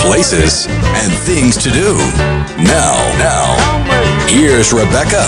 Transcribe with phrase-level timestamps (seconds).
[0.00, 1.94] places, and things to do.
[2.56, 5.24] Now, now, here's Rebecca.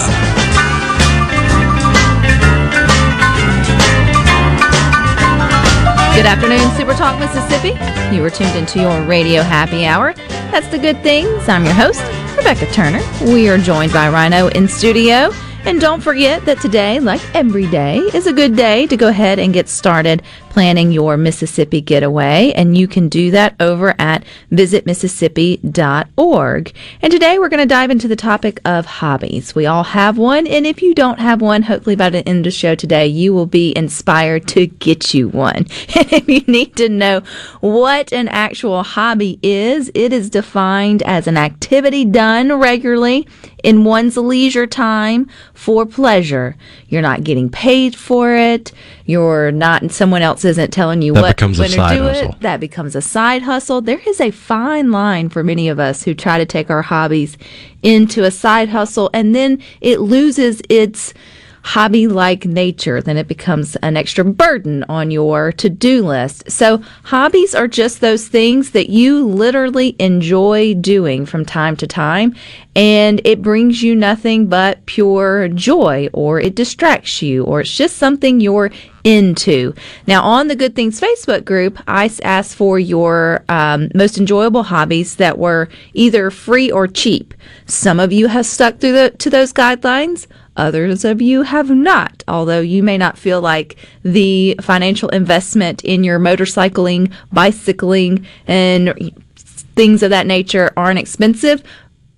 [6.14, 7.70] Good afternoon, Super Talk Mississippi.
[8.14, 10.14] You are tuned into your radio happy hour.
[10.50, 11.48] That's the good things.
[11.48, 12.02] I'm your host,
[12.36, 13.02] Rebecca Turner.
[13.22, 15.32] We are joined by Rhino in studio.
[15.64, 19.38] And don't forget that today, like every day, is a good day to go ahead
[19.38, 22.52] and get started planning your Mississippi getaway.
[22.54, 26.74] And you can do that over at visitmississippi.org.
[27.00, 29.54] And today we're going to dive into the topic of hobbies.
[29.54, 30.46] We all have one.
[30.46, 33.32] And if you don't have one, hopefully by the end of the show today, you
[33.32, 35.66] will be inspired to get you one.
[36.12, 37.22] If you need to know
[37.60, 43.26] what an actual hobby is, it is defined as an activity done regularly
[43.62, 46.56] in one's leisure time for pleasure.
[46.88, 48.72] You're not getting paid for it.
[49.06, 51.96] You're not, in someone else isn't telling you That what becomes a when to side
[51.96, 52.28] do hustle.
[52.30, 52.40] it.
[52.40, 53.80] That becomes a side hustle.
[53.80, 57.36] There is a fine line for many of us who try to take our hobbies
[57.82, 61.14] into a side hustle and then it loses its
[61.62, 66.50] hobby like nature, then it becomes an extra burden on your to do list.
[66.50, 72.34] So, hobbies are just those things that you literally enjoy doing from time to time,
[72.74, 77.96] and it brings you nothing but pure joy, or it distracts you, or it's just
[77.96, 78.70] something you're
[79.04, 79.74] into.
[80.06, 85.16] Now, on the Good Things Facebook group, I asked for your um, most enjoyable hobbies
[85.16, 87.34] that were either free or cheap.
[87.66, 90.26] Some of you have stuck through the, to those guidelines.
[90.56, 96.04] Others of you have not, although you may not feel like the financial investment in
[96.04, 101.62] your motorcycling, bicycling, and things of that nature aren't expensive,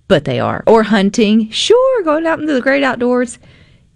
[0.07, 0.63] but they are.
[0.67, 1.49] Or hunting.
[1.49, 3.39] Sure, going out into the great outdoors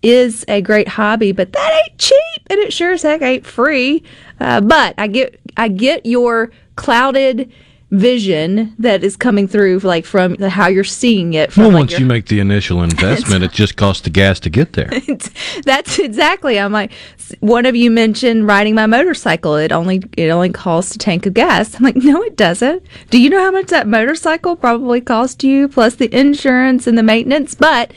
[0.01, 4.03] is a great hobby, but that ain't cheap, and it sure as heck ain't free.
[4.39, 7.51] Uh, but I get I get your clouded
[7.91, 11.51] vision that is coming through, like from the, how you're seeing it.
[11.51, 14.39] From Well, like, once your- you make the initial investment, it just costs the gas
[14.41, 14.89] to get there.
[15.66, 16.59] That's exactly.
[16.59, 16.91] I'm like,
[17.39, 19.55] one of you mentioned riding my motorcycle.
[19.55, 21.75] It only it only costs a tank of gas.
[21.75, 22.83] I'm like, no, it doesn't.
[23.09, 27.03] Do you know how much that motorcycle probably cost you, plus the insurance and the
[27.03, 27.56] maintenance?
[27.56, 27.91] But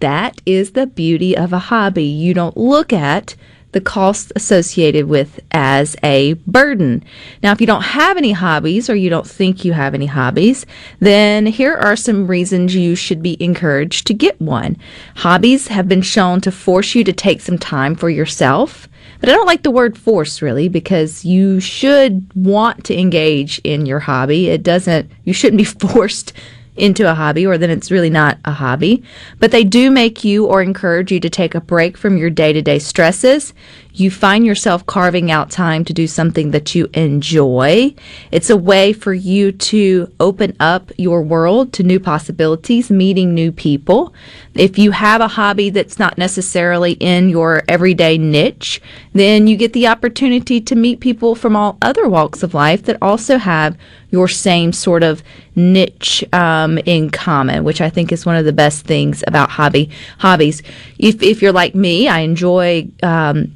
[0.00, 2.04] that is the beauty of a hobby.
[2.04, 3.36] You don't look at
[3.74, 7.04] the costs associated with as a burden.
[7.42, 10.64] Now, if you don't have any hobbies or you don't think you have any hobbies,
[11.00, 14.78] then here are some reasons you should be encouraged to get one.
[15.16, 18.88] Hobbies have been shown to force you to take some time for yourself.
[19.20, 23.86] But I don't like the word force really because you should want to engage in
[23.86, 24.48] your hobby.
[24.48, 26.32] It doesn't, you shouldn't be forced
[26.76, 29.02] into a hobby or then it's really not a hobby.
[29.38, 32.52] But they do make you or encourage you to take a break from your day
[32.52, 33.54] to day stresses.
[33.96, 37.94] You find yourself carving out time to do something that you enjoy.
[38.32, 43.52] It's a way for you to open up your world to new possibilities, meeting new
[43.52, 44.12] people.
[44.54, 49.72] If you have a hobby that's not necessarily in your everyday niche, then you get
[49.72, 53.78] the opportunity to meet people from all other walks of life that also have
[54.10, 55.22] your same sort of
[55.54, 59.90] niche um, in common, which I think is one of the best things about hobby
[60.18, 60.64] hobbies.
[60.98, 62.88] If if you're like me, I enjoy.
[63.00, 63.52] Um,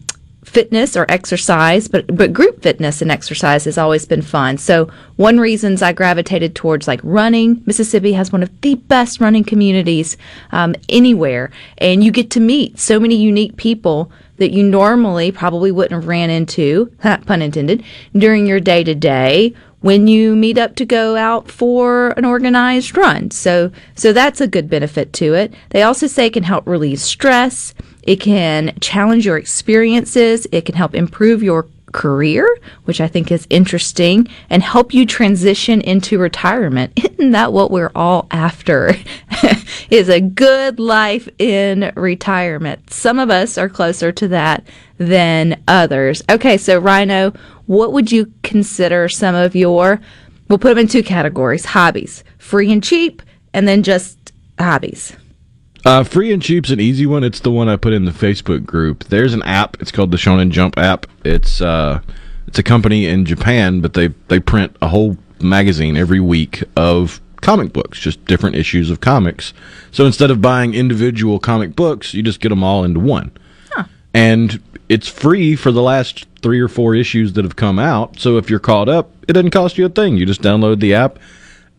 [0.48, 4.58] fitness or exercise, but but group fitness and exercise has always been fun.
[4.58, 7.62] So one reasons I gravitated towards like running.
[7.66, 10.16] Mississippi has one of the best running communities
[10.50, 15.70] um, anywhere, and you get to meet so many unique people that you normally probably
[15.70, 16.86] wouldn't have ran into,
[17.26, 17.84] pun intended,
[18.14, 22.96] during your day to day when you meet up to go out for an organized
[22.96, 23.30] run.
[23.30, 25.54] So so that's a good benefit to it.
[25.70, 27.74] They also say it can help relieve stress.
[28.08, 30.46] It can challenge your experiences.
[30.50, 32.48] It can help improve your career,
[32.86, 36.94] which I think is interesting, and help you transition into retirement.
[36.96, 38.94] Isn't that what we're all after?
[39.90, 42.90] is a good life in retirement.
[42.90, 44.66] Some of us are closer to that
[44.96, 46.22] than others.
[46.30, 47.34] Okay, so Rhino,
[47.66, 50.00] what would you consider some of your
[50.48, 53.20] we'll put them in two categories, hobbies, free and cheap,
[53.52, 55.14] and then just hobbies.
[55.88, 57.24] Uh, free and cheap's an easy one.
[57.24, 59.04] It's the one I put in the Facebook group.
[59.04, 59.78] There's an app.
[59.80, 61.06] It's called the Shonen Jump app.
[61.24, 62.02] It's uh,
[62.46, 67.22] it's a company in Japan, but they they print a whole magazine every week of
[67.40, 69.54] comic books, just different issues of comics.
[69.90, 73.30] So instead of buying individual comic books, you just get them all into one.
[74.12, 78.18] And it's free for the last three or four issues that have come out.
[78.18, 80.18] So if you're caught up, it doesn't cost you a thing.
[80.18, 81.18] You just download the app,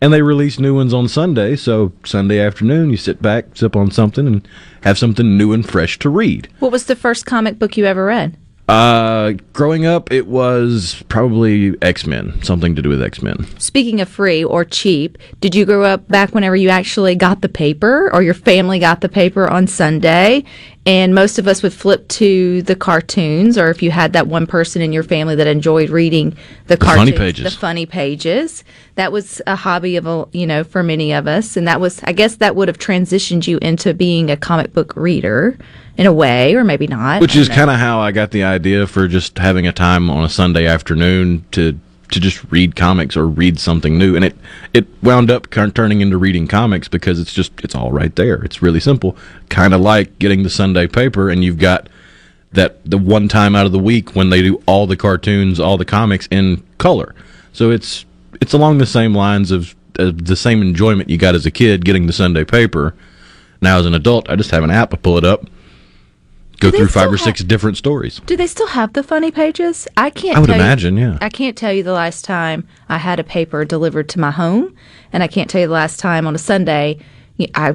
[0.00, 1.56] and they release new ones on Sunday.
[1.56, 4.48] So Sunday afternoon, you sit back, sip on something, and
[4.82, 6.48] have something new and fresh to read.
[6.58, 8.36] What was the first comic book you ever read?
[8.70, 13.44] Uh, growing up, it was probably X Men, something to do with X Men.
[13.58, 17.48] Speaking of free or cheap, did you grow up back whenever you actually got the
[17.48, 20.44] paper or your family got the paper on Sunday?
[20.86, 24.46] And most of us would flip to the cartoons, or if you had that one
[24.46, 26.36] person in your family that enjoyed reading
[26.68, 27.44] the, funny cartoons, pages.
[27.44, 28.62] the funny pages.
[28.94, 32.00] That was a hobby of a, you know for many of us, and that was
[32.04, 35.58] I guess that would have transitioned you into being a comic book reader
[36.00, 37.20] in a way, or maybe not.
[37.20, 40.24] Which is kind of how I got the idea for just having a time on
[40.24, 41.78] a Sunday afternoon to
[42.10, 44.34] to just read comics or read something new, and it
[44.72, 48.42] it wound up turning into reading comics because it's just it's all right there.
[48.42, 49.14] It's really simple,
[49.50, 51.90] kind of like getting the Sunday paper, and you've got
[52.52, 55.76] that the one time out of the week when they do all the cartoons, all
[55.76, 57.14] the comics in color.
[57.52, 58.06] So it's
[58.40, 61.84] it's along the same lines of, of the same enjoyment you got as a kid
[61.84, 62.94] getting the Sunday paper.
[63.60, 64.94] Now as an adult, I just have an app.
[64.94, 65.44] I pull it up,
[66.60, 68.20] go through five or six different stories.
[68.26, 69.88] Do they still have the funny pages?
[69.96, 70.36] I can't.
[70.36, 71.18] I would tell you- imagine, yeah.
[71.20, 74.74] I can't tell you the last time I had a paper delivered to my home,
[75.12, 76.98] and I can't tell you the last time on a Sunday
[77.54, 77.74] I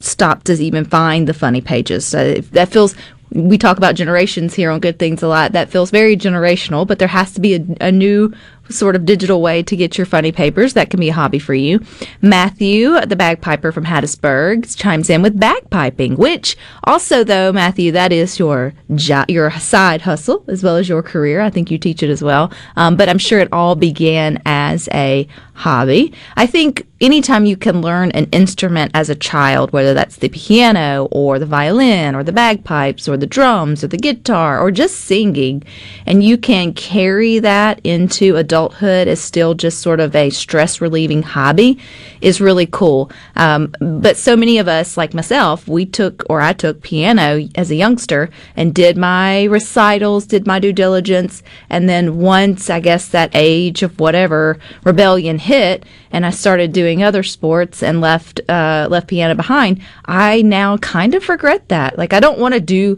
[0.00, 2.06] stopped to even find the funny pages.
[2.06, 2.94] So if that feels.
[3.30, 5.52] We talk about generations here on Good Things a lot.
[5.52, 8.32] That feels very generational, but there has to be a, a new
[8.70, 10.74] sort of digital way to get your funny papers.
[10.74, 11.80] That can be a hobby for you.
[12.22, 18.38] Matthew, the bagpiper from Hattiesburg, chimes in with bagpiping, which also, though, Matthew, that is
[18.38, 21.40] your jo- your side hustle as well as your career.
[21.40, 22.52] I think you teach it as well.
[22.76, 26.12] Um, but I'm sure it all began as a hobby.
[26.36, 31.08] I think anytime you can learn an instrument as a child, whether that's the piano
[31.10, 35.64] or the violin or the bagpipes or the drums or the guitar or just singing,
[36.06, 41.22] and you can carry that into adulthood as still just sort of a stress relieving
[41.22, 41.78] hobby
[42.20, 43.10] is really cool.
[43.36, 47.70] Um, but so many of us, like myself, we took or I took piano as
[47.70, 53.08] a youngster and did my recitals, did my due diligence, and then once I guess
[53.08, 58.88] that age of whatever rebellion hit, and I started doing other sports and left uh,
[58.90, 59.80] left piano behind.
[60.04, 61.96] I now kind of regret that.
[61.96, 62.96] Like I don't want to do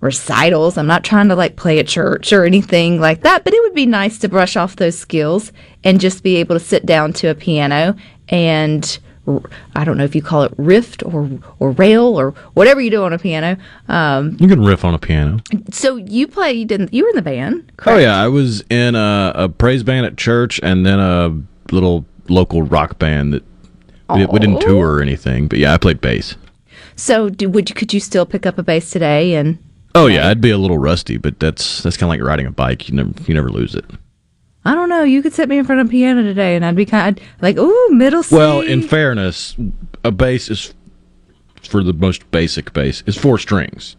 [0.00, 0.78] recitals.
[0.78, 3.74] I'm not trying to like play at church or anything like that, but it would
[3.74, 5.52] be nice to brush off those skills
[5.84, 7.94] and just be able to sit down to a piano
[8.28, 8.98] and
[9.76, 11.30] I don't know if you call it riff or
[11.60, 13.56] or rail or whatever you do on a piano.
[13.88, 15.40] Um, You can riff on a piano.
[15.70, 19.32] so you played in you were in the band, Oh yeah, I was in a,
[19.34, 21.36] a praise band at church, and then a
[21.70, 23.44] little local rock band that
[24.14, 25.46] we, we didn't tour or anything.
[25.46, 26.34] But yeah, I played bass.
[26.96, 29.58] So do, would you, could you still pick up a bass today and
[29.94, 32.52] Oh yeah, I'd be a little rusty, but that's that's kind of like riding a
[32.52, 32.88] bike.
[32.88, 33.84] You never you never lose it.
[34.64, 35.02] I don't know.
[35.02, 37.24] You could sit me in front of a piano today, and I'd be kind of
[37.40, 39.56] like, "Ooh, middle C." Well, in fairness,
[40.04, 40.74] a bass is
[41.62, 43.96] for the most basic bass is four strings.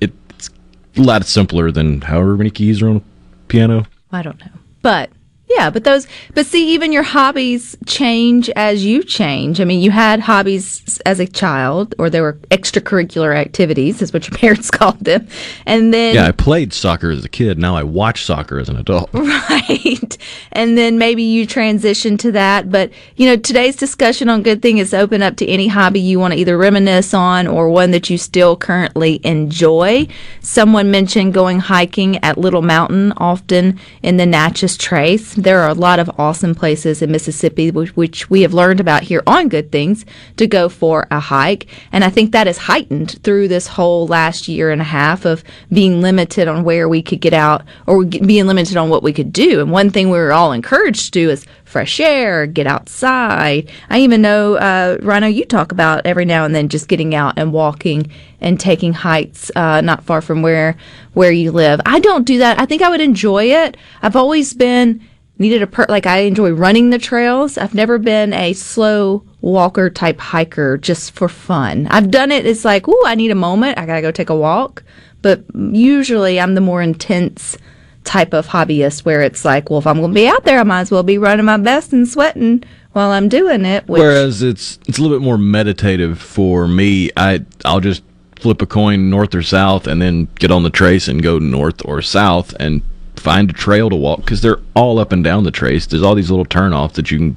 [0.00, 0.50] It's
[0.96, 3.02] a lot simpler than however many keys are on a
[3.48, 3.86] piano.
[4.12, 4.52] I don't know,
[4.82, 5.10] but
[5.48, 9.60] yeah, but those, but see, even your hobbies change as you change.
[9.60, 14.28] I mean, you had hobbies as a child, or there were extracurricular activities, is what
[14.28, 15.28] your parents called them,
[15.64, 17.58] and then Yeah, I played soccer as a kid.
[17.58, 19.08] Now I watch soccer as an adult.
[19.14, 20.18] right?
[20.52, 22.70] And then maybe you transition to that.
[22.70, 26.18] But, you know, today's discussion on Good Thing is open up to any hobby you
[26.18, 30.08] want to either reminisce on or one that you still currently enjoy.
[30.40, 35.35] Someone mentioned going hiking at Little Mountain, often in the Natchez Trace.
[35.36, 39.02] There are a lot of awesome places in Mississippi, which, which we have learned about
[39.02, 40.06] here on Good Things,
[40.38, 41.66] to go for a hike.
[41.92, 45.44] And I think that is heightened through this whole last year and a half of
[45.70, 49.30] being limited on where we could get out or being limited on what we could
[49.30, 49.60] do.
[49.60, 53.70] And one thing we were all encouraged to do is fresh air, get outside.
[53.90, 57.34] I even know, uh, Rhino, you talk about every now and then just getting out
[57.36, 60.76] and walking and taking hikes uh, not far from where
[61.12, 61.80] where you live.
[61.84, 62.58] I don't do that.
[62.58, 63.76] I think I would enjoy it.
[64.02, 65.02] I've always been
[65.38, 67.58] needed a per like I enjoy running the trails.
[67.58, 71.86] I've never been a slow walker type hiker just for fun.
[71.88, 72.46] I've done it.
[72.46, 73.78] It's like, ooh, I need a moment.
[73.78, 74.82] I gotta go take a walk.
[75.22, 77.56] But usually, I'm the more intense
[78.04, 80.82] type of hobbyist where it's like, well, if I'm gonna be out there, I might
[80.82, 82.62] as well be running my best and sweating
[82.92, 83.86] while I'm doing it.
[83.88, 87.10] Which, Whereas it's it's a little bit more meditative for me.
[87.16, 88.02] I I'll just
[88.36, 91.84] flip a coin north or south and then get on the trace and go north
[91.84, 92.82] or south and
[93.20, 95.86] find a trail to walk because they're all up and down the trace.
[95.86, 97.36] There's all these little turnoffs that you can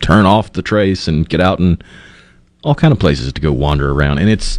[0.00, 1.82] turn off the trace and get out and
[2.62, 4.18] all kind of places to go wander around.
[4.18, 4.58] And it's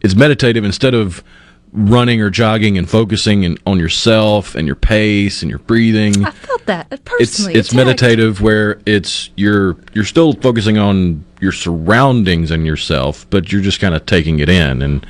[0.00, 1.22] it's meditative instead of
[1.72, 6.24] running or jogging and focusing in, on yourself and your pace and your breathing.
[6.24, 7.54] I felt that It's personally.
[7.54, 7.86] it's attacked.
[7.86, 13.80] meditative where it's you're you're still focusing on your surroundings and yourself, but you're just
[13.80, 15.04] kind of taking it in and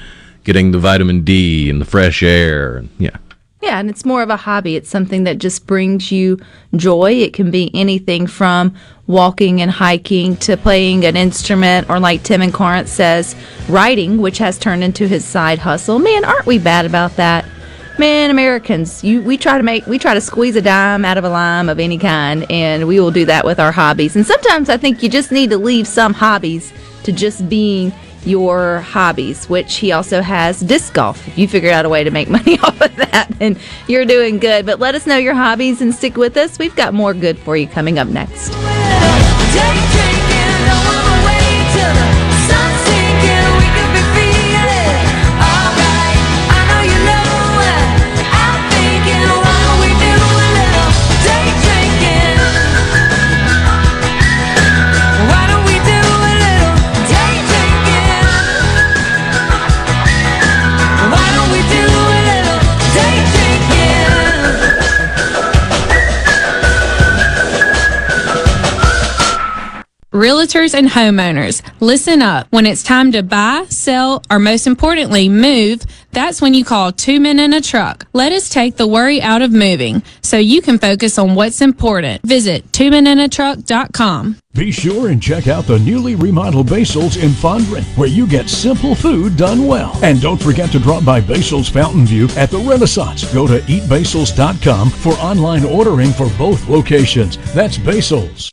[0.45, 2.77] getting the vitamin D and the fresh air.
[2.79, 3.17] And yeah.
[3.64, 4.76] Yeah, and it's more of a hobby.
[4.76, 6.38] It's something that just brings you
[6.76, 7.12] joy.
[7.12, 8.75] It can be anything from
[9.06, 13.35] walking and hiking to playing an instrument, or like Tim and Corinth says,
[13.66, 15.99] writing, which has turned into his side hustle.
[15.99, 17.47] Man, aren't we bad about that?
[17.99, 21.25] Man, Americans, you we try to make we try to squeeze a dime out of
[21.25, 24.14] a lime of any kind, and we will do that with our hobbies.
[24.14, 26.71] And sometimes I think you just need to leave some hobbies
[27.04, 27.94] to just being
[28.26, 31.26] your hobbies, which he also has disc golf.
[31.28, 34.38] If you figure out a way to make money off of that, then you're doing
[34.38, 34.66] good.
[34.66, 36.59] But let us know your hobbies and stick with us.
[36.59, 38.52] We've got more good for you coming up next.
[70.14, 72.47] Realtors and homeowners, listen up.
[72.50, 77.18] When it's time to buy, sell, or most importantly, move, that's when you call two
[77.18, 78.06] men in a truck.
[78.12, 82.23] Let us take the worry out of moving so you can focus on what's important.
[82.23, 84.37] Visit twomeninatruck.com.
[84.52, 88.94] Be sure and check out the newly remodeled Basil's in Fondren, where you get simple
[88.94, 89.99] food done well.
[90.04, 93.25] And don't forget to drop by Basil's Fountain View at the Renaissance.
[93.35, 97.37] Go to eatbasils.com for online ordering for both locations.
[97.52, 98.52] That's Basil's.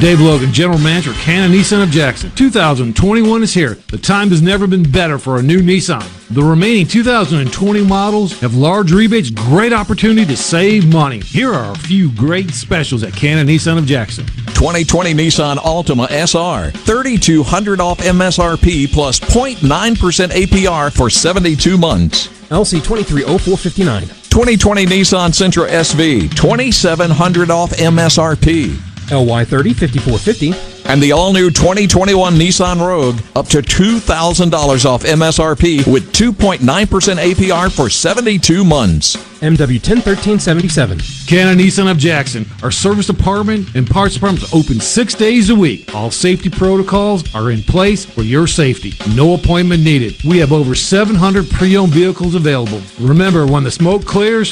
[0.00, 2.30] Dave Logan, General Manager, Cannon Nissan of Jackson.
[2.36, 3.74] 2021 is here.
[3.90, 6.06] The time has never been better for a new Nissan.
[6.32, 11.18] The remaining 2020 models have large rebates, great opportunity to save money.
[11.18, 14.24] Here are a few great specials at Cannon Nissan of Jackson.
[14.54, 22.28] 2020 Nissan Altima SR, 3200 off MSRP plus 0.9% APR for 72 months.
[22.50, 24.02] LC 230459.
[24.02, 28.87] 2020 Nissan Sentra SV, 2700 off MSRP.
[29.10, 30.78] LY 30 5450.
[30.88, 37.70] And the all new 2021 Nissan Rogue, up to $2,000 off MSRP with 2.9% APR
[37.70, 39.16] for 72 months.
[39.40, 40.98] MW 101377.
[41.26, 42.46] Cannon Nissan of Jackson.
[42.62, 45.94] Our service department and parts department open six days a week.
[45.94, 48.94] All safety protocols are in place for your safety.
[49.14, 50.20] No appointment needed.
[50.24, 52.80] We have over 700 pre-owned vehicles available.
[52.98, 54.50] Remember, when the smoke clears,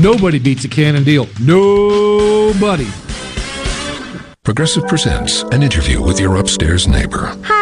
[0.00, 1.28] nobody beats a Cannon deal.
[1.40, 2.88] Nobody.
[4.44, 7.36] Progressive presents an interview with your upstairs neighbor.
[7.44, 7.61] Hi,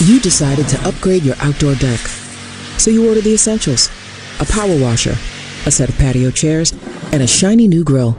[0.00, 2.00] You decided to upgrade your outdoor deck.
[2.78, 3.90] So you ordered the essentials
[4.40, 5.16] a power washer,
[5.64, 6.72] a set of patio chairs,
[7.12, 8.14] and a shiny new grill.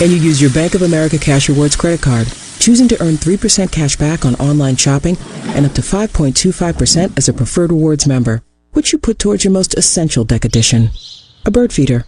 [0.00, 2.26] And you used your Bank of America Cash Rewards credit card,
[2.58, 5.16] choosing to earn 3% cash back on online shopping
[5.54, 8.42] and up to 5.25% as a preferred rewards member,
[8.72, 10.90] which you put towards your most essential deck addition,
[11.44, 12.04] a bird feeder.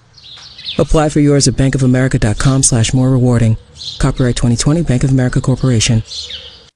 [0.79, 3.57] Apply for yours at bankofamerica.com slash more rewarding.
[4.00, 6.03] Copyright 2020 Bank of America Corporation.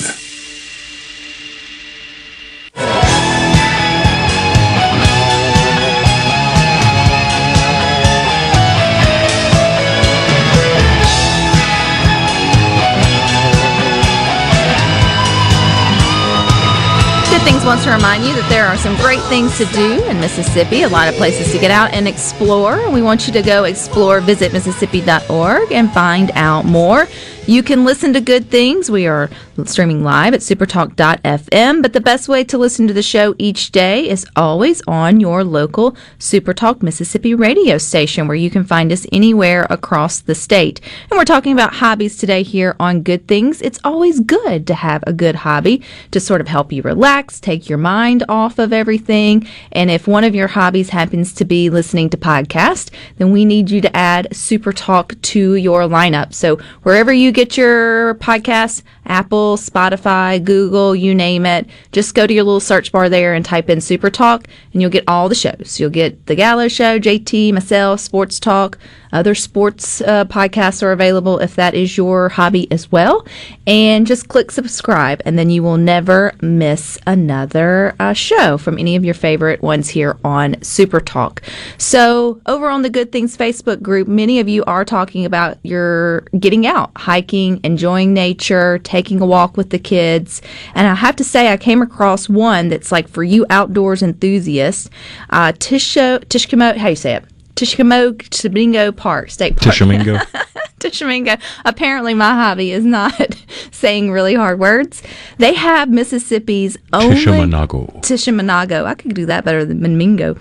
[17.67, 20.87] Wants to remind you that there are some great things to do in Mississippi, a
[20.87, 22.89] lot of places to get out and explore.
[22.89, 27.09] We want you to go explore, visit Mississippi.org, and find out more.
[27.47, 28.91] You can listen to good things.
[28.91, 29.29] We are
[29.63, 34.09] streaming live at supertalk.fm, but the best way to listen to the show each day
[34.09, 39.65] is always on your local Supertalk Mississippi radio station, where you can find us anywhere
[39.69, 40.81] across the state.
[41.09, 43.61] And we're talking about hobbies today here on Good Things.
[43.61, 47.69] It's always good to have a good hobby to sort of help you relax, take
[47.69, 49.47] your mind off of everything.
[49.71, 53.71] And if one of your hobbies happens to be listening to podcasts, then we need
[53.71, 56.33] you to add Supertalk to your lineup.
[56.33, 62.33] So wherever you get your podcasts, Apple, Spotify, Google, you name it, just go to
[62.33, 65.35] your little search bar there and type in Super Talk and you'll get all the
[65.35, 65.79] shows.
[65.79, 68.79] You'll get The Gallo Show, JT, myself, Sports Talk,
[69.11, 73.25] other sports uh, podcasts are available if that is your hobby as well.
[73.65, 78.95] And just click subscribe and then you will never miss another uh, show from any
[78.95, 81.41] of your favorite ones here on Super Talk.
[81.77, 86.21] So over on the Good Things Facebook group, many of you are talking about your
[86.39, 90.41] getting out, hiking, enjoying nature, taking a walk with the kids.
[90.75, 94.89] And I have to say, I came across one that's like for you outdoors enthusiasts.
[95.29, 97.25] Uh, Tisho, Tishkamo, how you say it?
[97.57, 99.73] Tishkamo Tishomingo Park State Park.
[99.75, 100.19] Tishomingo.
[100.79, 101.37] Tishomingo.
[101.65, 103.35] Apparently, my hobby is not
[103.71, 105.01] saying really hard words.
[105.39, 107.91] They have Mississippi's only Tishominago.
[108.03, 108.85] Tishominago.
[108.85, 110.37] I could do that better than Mingo.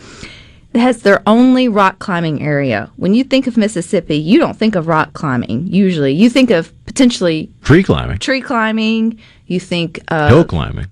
[0.75, 2.90] It has their only rock climbing area.
[2.96, 5.68] When you think of Mississippi, you don't think of rock climbing.
[5.68, 8.18] Usually, you think of potentially Tree climbing.
[8.18, 9.18] tree climbing.
[9.46, 10.88] You think of Hill climbing.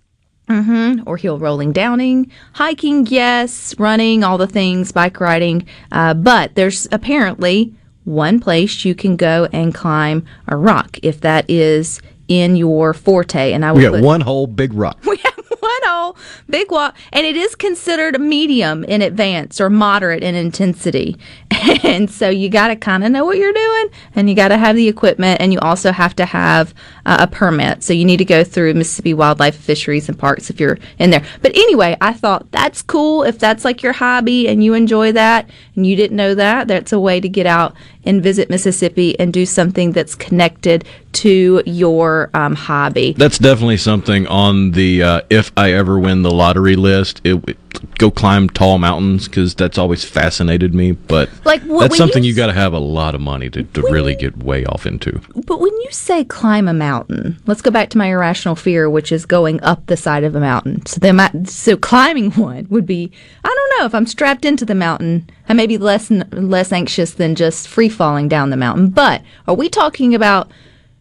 [0.49, 5.67] Hmm or hill rolling, downing, hiking, yes, running, all the things, bike riding.
[5.91, 7.73] Uh, but there's apparently
[8.05, 13.53] one place you can go and climb a rock if that is in your forte.
[13.53, 14.99] And I We got put- one whole big rock.
[15.07, 16.17] we have one whole
[16.49, 21.17] big rock, and it is considered a medium in advance or moderate in intensity.
[21.85, 23.87] And so you got to kind of know what you're doing,
[24.17, 26.75] and you got to have the equipment, and you also have to have
[27.07, 27.85] uh, a permit.
[27.85, 31.25] So you need to go through Mississippi Wildlife Fisheries and Parks if you're in there.
[31.43, 35.49] But anyway, I thought that's cool if that's like your hobby and you enjoy that,
[35.77, 36.67] and you didn't know that.
[36.69, 41.63] That's a way to get out and visit Mississippi and do something that's connected to
[41.65, 43.13] your um, hobby.
[43.17, 47.21] That's definitely something on the uh, if I ever win the lottery list.
[47.25, 47.59] It, it-
[47.99, 50.93] go climb tall mountains because that's always fascinated me.
[50.93, 53.83] But Like, that's something you you got to have a lot of money to, to
[53.83, 55.21] really get way off into.
[55.47, 59.13] But when you say climb a mountain, let's go back to my irrational fear, which
[59.13, 60.85] is going up the side of a mountain.
[60.87, 63.13] So, there might, so climbing one would be,
[63.45, 67.13] I don't know, if I'm strapped into the mountain, I may be less less anxious
[67.13, 68.89] than just free falling down the mountain.
[68.89, 70.51] But are we talking about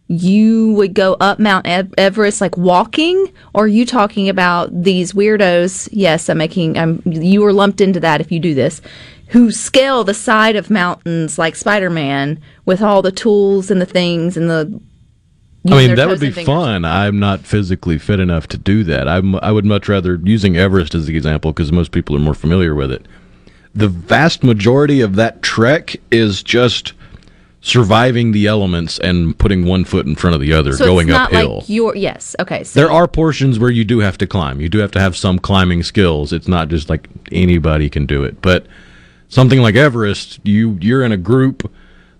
[0.06, 5.88] you would go up Mount Everest like walking, or are you talking about these weirdos?
[5.92, 6.76] Yes, I'm making.
[6.78, 7.02] I'm.
[7.06, 8.82] You are lumped into that if you do this.
[9.34, 13.86] Who scale the side of mountains like Spider Man with all the tools and the
[13.86, 14.80] things and the.
[15.66, 16.84] I mean, that would be fun.
[16.84, 19.08] I'm not physically fit enough to do that.
[19.08, 22.34] I'm, I would much rather using Everest as the example because most people are more
[22.34, 23.06] familiar with it.
[23.74, 26.92] The vast majority of that trek is just
[27.60, 31.16] surviving the elements and putting one foot in front of the other, So going it's
[31.16, 31.56] not uphill.
[31.56, 32.36] like your yes.
[32.38, 34.60] Okay, so There are portions where you do have to climb.
[34.60, 36.32] You do have to have some climbing skills.
[36.32, 38.40] It's not just like anybody can do it.
[38.42, 38.66] But
[39.34, 41.70] something like Everest, you you're in a group.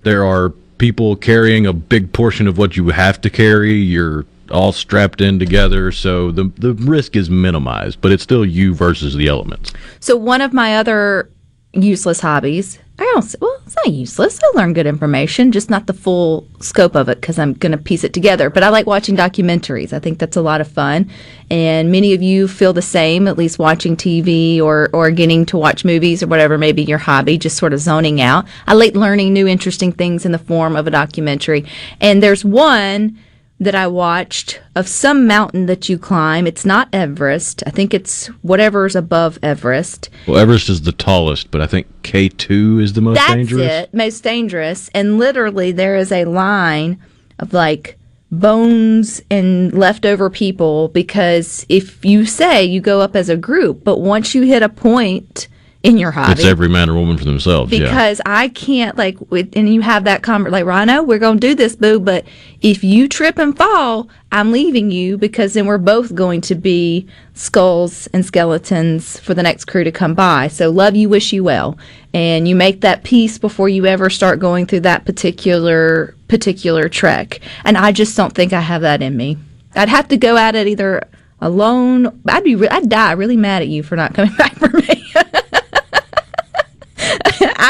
[0.03, 3.75] There are people carrying a big portion of what you have to carry.
[3.75, 8.01] You're all strapped in together, so the the risk is minimized.
[8.01, 9.73] But it's still you versus the elements.
[10.01, 11.31] So one of my other
[11.73, 13.35] useless hobbies, I don't.
[13.41, 14.39] Well, it's not useless.
[14.41, 17.79] I learn good information, just not the full scope of it because I'm going to
[17.79, 18.51] piece it together.
[18.51, 19.93] But I like watching documentaries.
[19.93, 21.11] I think that's a lot of fun,
[21.51, 23.27] and many of you feel the same.
[23.27, 26.99] At least watching TV or or getting to watch movies or whatever may be your
[26.99, 28.47] hobby, just sort of zoning out.
[28.69, 31.65] I like learning new interesting things in the form of a documentary.
[32.01, 33.19] And there's one
[33.61, 36.47] that I watched of some mountain that you climb.
[36.47, 37.63] It's not Everest.
[37.67, 40.11] I think it's whatever's above Everest.
[40.27, 43.73] Well, Everest is the tallest, but I think K two is the most That's dangerous.
[43.73, 44.91] it, most dangerous.
[44.95, 47.01] And literally, there is a line
[47.39, 47.99] of like
[48.31, 53.99] bones and leftover people because if you say you go up as a group, but
[53.99, 55.47] once you hit a point
[55.85, 57.71] in your hobby, It's every man or woman for themselves.
[57.71, 57.81] yeah.
[57.81, 61.55] because I can't like with, and you have that conver like Rhino, we're gonna do
[61.55, 62.01] this, boo.
[62.01, 62.25] But
[62.63, 67.07] if you trip and fall, I'm leaving you because then we're both going to be
[67.35, 70.49] skulls and skeletons for the next crew to come by.
[70.49, 71.77] So love you, wish you well,
[72.15, 77.41] and you make that peace before you ever start going through that particular particular trek.
[77.65, 79.37] And I just don't think I have that in me.
[79.77, 81.03] I'd have to go at it either
[81.43, 82.23] alone.
[82.27, 85.13] I'd be, re- I'd die really mad at you for not coming back for me.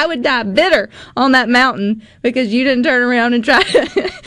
[0.05, 3.63] I would die bitter on that mountain because you didn't turn around and try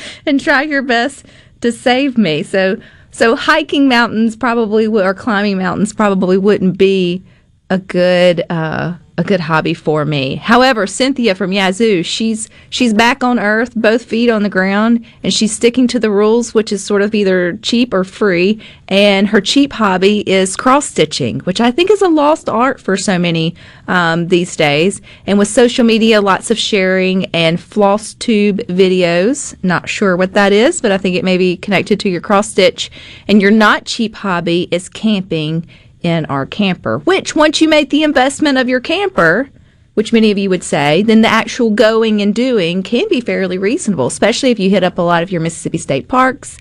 [0.26, 1.28] and try your best
[1.62, 2.42] to save me.
[2.42, 7.24] So, so hiking mountains probably or climbing mountains probably wouldn't be
[7.70, 10.36] a good uh, a good hobby for me.
[10.36, 15.34] However, Cynthia from Yazoo, she's she's back on Earth, both feet on the ground, and
[15.34, 18.62] she's sticking to the rules, which is sort of either cheap or free.
[18.90, 22.96] And her cheap hobby is cross stitching, which I think is a lost art for
[22.96, 23.56] so many
[23.88, 25.02] um, these days.
[25.26, 29.56] And with social media, lots of sharing and floss tube videos.
[29.64, 32.50] Not sure what that is, but I think it may be connected to your cross
[32.50, 32.92] stitch.
[33.28, 35.68] And your not cheap hobby is camping
[36.02, 39.50] in our camper, which once you make the investment of your camper,
[39.96, 43.58] which many of you would say, then the actual going and doing can be fairly
[43.58, 46.58] reasonable, especially if you hit up a lot of your Mississippi state parks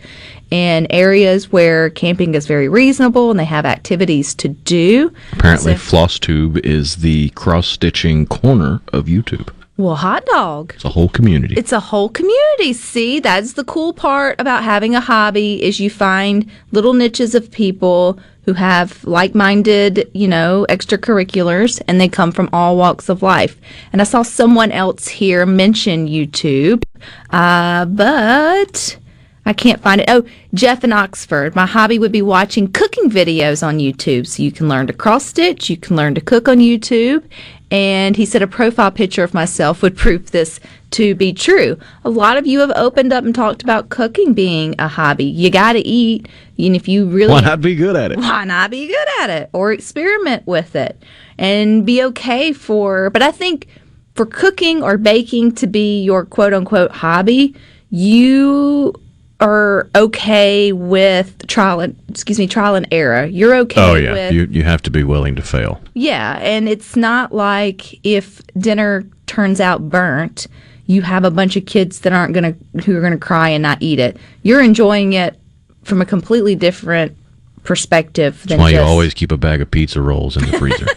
[0.51, 5.13] and areas where camping is very reasonable and they have activities to do.
[5.33, 9.49] Apparently, So- FlossTube is the cross stitching corner of YouTube.
[9.77, 10.73] Well, hot dog.
[10.75, 11.55] It's a whole community.
[11.57, 12.73] It's a whole community.
[12.73, 17.51] See, that's the cool part about having a hobby is you find little niches of
[17.51, 23.61] people who have like-minded, you know, extracurriculars and they come from all walks of life.
[23.93, 26.83] And I saw someone else here mention YouTube.
[27.31, 28.97] Uh, but
[29.45, 30.09] I can't find it.
[30.09, 31.55] Oh, Jeff in Oxford.
[31.55, 34.27] My hobby would be watching cooking videos on YouTube.
[34.27, 37.25] So you can learn to cross stitch, you can learn to cook on YouTube.
[37.71, 40.61] And he said a profile picture of myself would prove this
[40.93, 41.77] to be true.
[42.05, 45.25] A lot of you have opened up and talked about cooking being a hobby.
[45.25, 46.29] You got to eat.
[46.59, 48.19] And if you really Why not be good at it?
[48.19, 51.03] why not be good at it or experiment with it
[51.39, 53.67] and be okay for but i think
[54.15, 57.55] for cooking or baking to be your quote unquote hobby
[57.91, 58.95] you
[59.41, 64.33] are okay with trial and excuse me trial and error you're okay Oh yeah, with
[64.33, 65.81] you you have to be willing to fail.
[65.95, 70.47] yeah, and it's not like if dinner turns out burnt,
[70.87, 72.53] you have a bunch of kids that aren't to
[72.85, 74.17] who are going to cry and not eat it.
[74.43, 75.39] You're enjoying it
[75.83, 77.17] from a completely different
[77.65, 80.87] perspective than That's why you always keep a bag of pizza rolls in the freezer.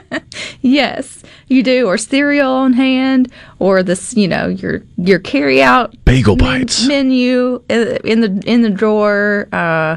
[0.60, 5.94] Yes, you do or cereal on hand or this, you know, your your carry out
[6.04, 6.86] Bagel bites.
[6.86, 9.96] menu in in the in the drawer uh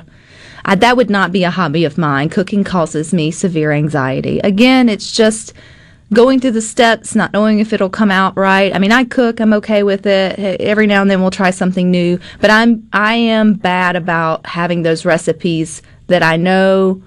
[0.64, 2.30] I, that would not be a hobby of mine.
[2.30, 4.40] Cooking causes me severe anxiety.
[4.40, 5.54] Again, it's just
[6.14, 8.76] going through the steps, not knowing if it'll come out right.
[8.76, 10.38] I mean, I cook, I'm okay with it.
[10.62, 14.84] Every now and then we'll try something new, but I'm I am bad about having
[14.84, 17.02] those recipes that I know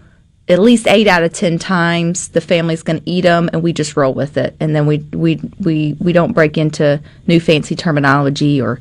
[0.49, 3.73] at least 8 out of 10 times the family's going to eat them and we
[3.73, 4.55] just roll with it.
[4.61, 8.81] And then we we we we don't break into new fancy terminology or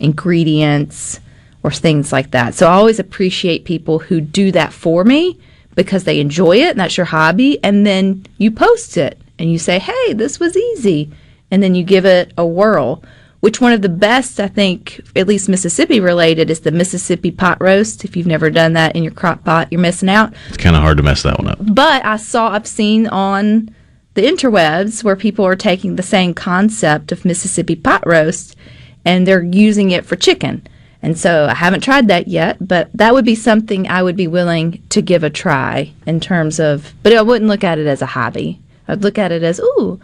[0.00, 1.20] ingredients
[1.62, 2.54] or things like that.
[2.54, 5.38] So I always appreciate people who do that for me
[5.74, 7.62] because they enjoy it and that's your hobby.
[7.62, 11.10] And then you post it and you say, hey, this was easy.
[11.50, 13.02] And then you give it a whirl.
[13.44, 17.58] Which one of the best, I think, at least Mississippi related, is the Mississippi pot
[17.60, 18.02] roast.
[18.02, 20.32] If you've never done that in your crock pot, you're missing out.
[20.48, 21.58] it's kind of hard to mess that one up.
[21.60, 23.68] But I saw, I've seen on
[24.14, 28.56] the interwebs where people are taking the same concept of Mississippi pot roast
[29.04, 30.66] and they're using it for chicken.
[31.02, 34.26] And so I haven't tried that yet, but that would be something I would be
[34.26, 38.00] willing to give a try in terms of, but I wouldn't look at it as
[38.00, 38.58] a hobby.
[38.88, 40.00] I'd look at it as, ooh,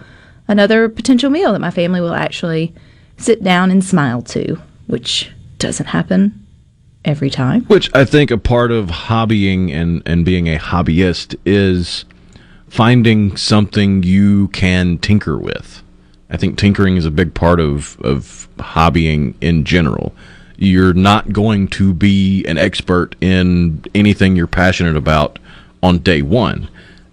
[0.46, 2.74] another potential meal that my family will actually
[3.20, 6.46] sit down and smile to, which doesn't happen
[7.04, 7.64] every time.
[7.64, 12.04] Which I think a part of hobbying and, and being a hobbyist is
[12.68, 15.82] finding something you can tinker with.
[16.30, 20.14] I think tinkering is a big part of, of hobbying in general.
[20.56, 25.38] You're not going to be an expert in anything you're passionate about
[25.82, 26.68] on day one.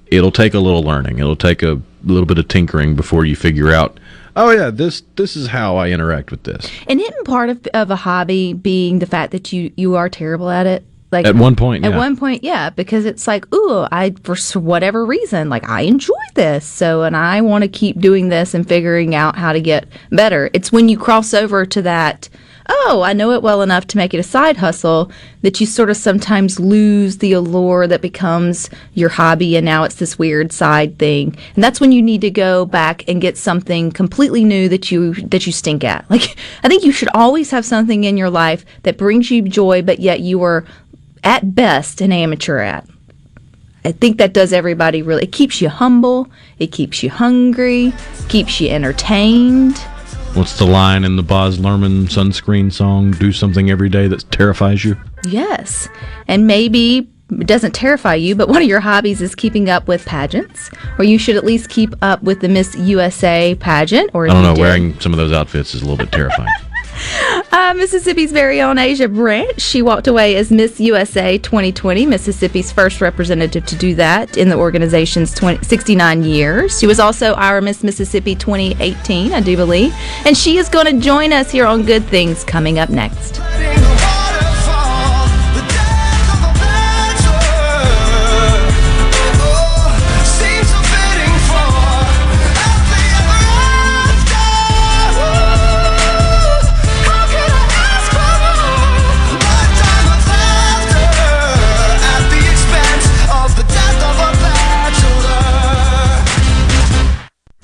[0.08, 1.20] It'll take a little learning.
[1.20, 4.00] It'll take a little bit of tinkering before you figure out,
[4.38, 6.72] oh yeah, this this is how I interact with this.
[6.88, 10.50] And isn't part of, of a hobby being the fact that you you are terrible
[10.50, 10.86] at it?
[11.10, 11.98] Like At one point, at yeah.
[11.98, 16.66] one point, yeah, because it's like, ooh, I for whatever reason, like I enjoy this,
[16.66, 20.50] so and I want to keep doing this and figuring out how to get better.
[20.54, 22.28] It's when you cross over to that,
[22.70, 25.90] oh, I know it well enough to make it a side hustle that you sort
[25.90, 30.98] of sometimes lose the allure that becomes your hobby, and now it's this weird side
[31.00, 31.38] thing.
[31.56, 35.14] And that's when you need to go back and get something completely new that you
[35.16, 36.06] that you stink at.
[36.18, 39.84] Like I think you should always have something in your life that brings you joy,
[39.84, 40.66] but yet you are
[41.24, 42.88] at best an amateur at.
[43.86, 45.24] I think that does everybody really.
[45.24, 47.94] It keeps you humble, it keeps you hungry,
[48.30, 49.80] keeps you entertained.
[50.38, 53.10] What's the line in the Baz Luhrmann sunscreen song?
[53.10, 54.96] Do something every day that terrifies you.
[55.28, 55.90] Yes.
[56.28, 60.06] And maybe it doesn't terrify you, but one of your hobbies is keeping up with
[60.06, 60.70] pageants,
[61.00, 64.12] or you should at least keep up with the Miss USA pageant.
[64.14, 64.54] Or I don't know.
[64.54, 66.54] Wearing some of those outfits is a little bit terrifying.
[67.52, 69.60] Uh, Mississippi's very own Asia Branch.
[69.60, 74.58] She walked away as Miss USA 2020, Mississippi's first representative to do that in the
[74.58, 76.80] organization's 20, 69 years.
[76.80, 79.94] She was also our Miss Mississippi 2018, I do believe.
[80.26, 83.40] And she is going to join us here on Good Things coming up next.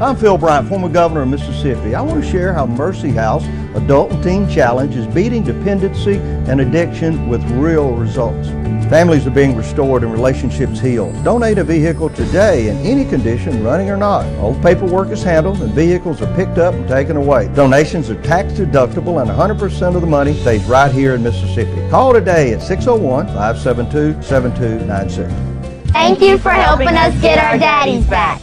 [0.00, 1.94] I'm Phil Bryant, former governor of Mississippi.
[1.94, 3.44] I want to share how Mercy House
[3.76, 8.48] Adult and Teen Challenge is beating dependency and addiction with real results.
[8.90, 11.14] Families are being restored and relationships healed.
[11.24, 14.26] Donate a vehicle today in any condition, running or not.
[14.40, 17.48] All paperwork is handled and vehicles are picked up and taken away.
[17.54, 21.88] Donations are tax deductible and 100% of the money stays right here in Mississippi.
[21.90, 25.92] Call today at 601 572 7296.
[25.92, 28.42] Thank you for helping us get our daddies back.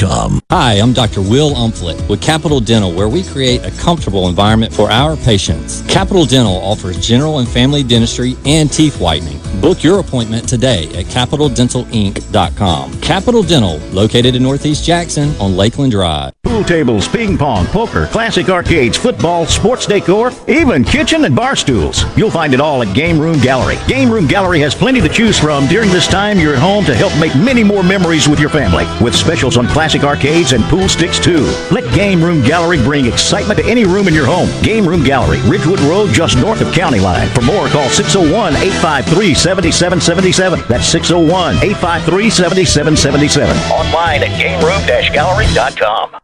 [0.00, 1.20] Hi, I'm Dr.
[1.20, 5.82] Will Umflett with Capital Dental, where we create a comfortable environment for our patients.
[5.88, 9.40] Capital Dental offers general and family dentistry and teeth whitening.
[9.60, 13.00] Book your appointment today at capitaldentalinc.com.
[13.00, 16.32] Capital Dental, located in Northeast Jackson on Lakeland Drive.
[16.44, 22.04] Pool tables, ping pong, poker, classic arcades, football, sports decor, even kitchen and bar stools.
[22.16, 23.76] You'll find it all at Game Room Gallery.
[23.88, 26.94] Game Room Gallery has plenty to choose from during this time you're at home to
[26.94, 28.86] help make many more memories with your family.
[29.02, 31.44] With specials on classic arcades and pool sticks too.
[31.70, 34.48] Let Game Room Gallery bring excitement to any room in your home.
[34.60, 37.28] Game Room Gallery, Ridgewood Road, just north of County Line.
[37.28, 40.64] For more, call 601 853 7777.
[40.66, 43.56] That's 601 853 7777.
[43.70, 46.18] Online at gameroom-gallery.com.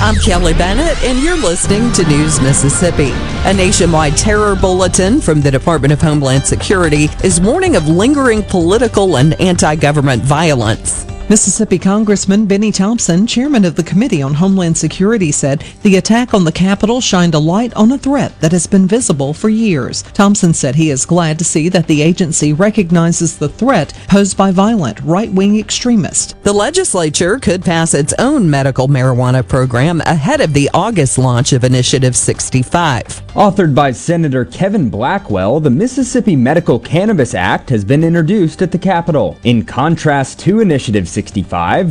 [0.00, 3.10] I'm Kelly Bennett, and you're listening to News Mississippi.
[3.44, 9.18] A nationwide terror bulletin from the Department of Homeland Security is warning of lingering political
[9.18, 11.04] and anti government violence.
[11.28, 16.42] Mississippi Congressman Benny Thompson, chairman of the Committee on Homeland Security, said the attack on
[16.42, 20.00] the Capitol shined a light on a threat that has been visible for years.
[20.14, 24.50] Thompson said he is glad to see that the agency recognizes the threat posed by
[24.50, 26.32] violent right wing extremists.
[26.44, 31.62] The legislature could pass its own medical marijuana program ahead of the August launch of
[31.62, 33.04] Initiative 65.
[33.34, 38.78] Authored by Senator Kevin Blackwell, the Mississippi Medical Cannabis Act has been introduced at the
[38.78, 39.36] Capitol.
[39.44, 41.17] In contrast to Initiative 65,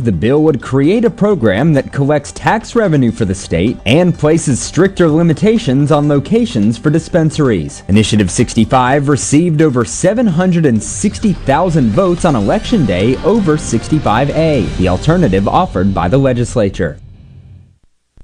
[0.04, 4.60] the bill would create a program that collects tax revenue for the state and places
[4.60, 7.82] stricter limitations on locations for dispensaries.
[7.88, 16.08] Initiative 65 received over 760,000 votes on Election Day over 65A, the alternative offered by
[16.08, 16.98] the legislature.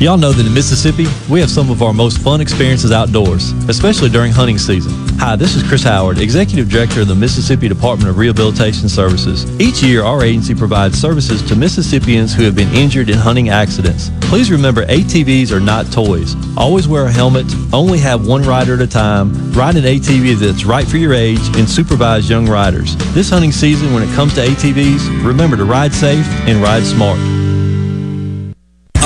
[0.00, 4.08] Y'all know that in Mississippi, we have some of our most fun experiences outdoors, especially
[4.08, 4.92] during hunting season.
[5.18, 9.44] Hi, this is Chris Howard, Executive Director of the Mississippi Department of Rehabilitation Services.
[9.60, 14.12] Each year, our agency provides services to Mississippians who have been injured in hunting accidents.
[14.20, 16.36] Please remember, ATVs are not toys.
[16.56, 20.64] Always wear a helmet, only have one rider at a time, ride an ATV that's
[20.64, 22.96] right for your age, and supervise young riders.
[23.14, 27.18] This hunting season, when it comes to ATVs, remember to ride safe and ride smart.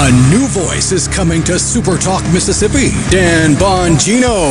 [0.03, 2.91] A new voice is coming to Super Talk Mississippi.
[3.09, 4.51] Dan Bongino.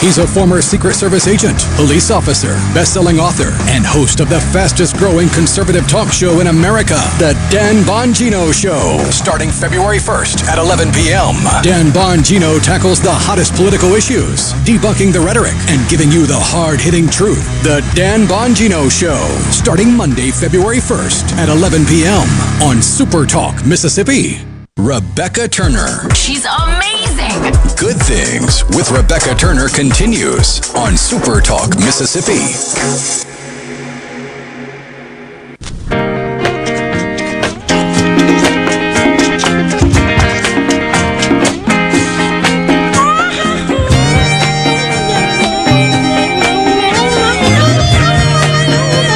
[0.00, 5.28] He's a former Secret Service agent, police officer, best-selling author, and host of the fastest-growing
[5.28, 8.96] conservative talk show in America, The Dan Bongino Show.
[9.10, 11.36] Starting February 1st at 11 p.m.
[11.62, 17.10] Dan Bongino tackles the hottest political issues, debunking the rhetoric, and giving you the hard-hitting
[17.10, 17.44] truth.
[17.62, 19.20] The Dan Bongino Show.
[19.52, 22.26] Starting Monday, February 1st at 11 p.m.
[22.62, 24.55] on Super Talk Mississippi.
[24.78, 26.06] Rebecca Turner.
[26.14, 27.40] She's amazing.
[27.78, 32.52] Good Things with Rebecca Turner continues on Super Talk Mississippi.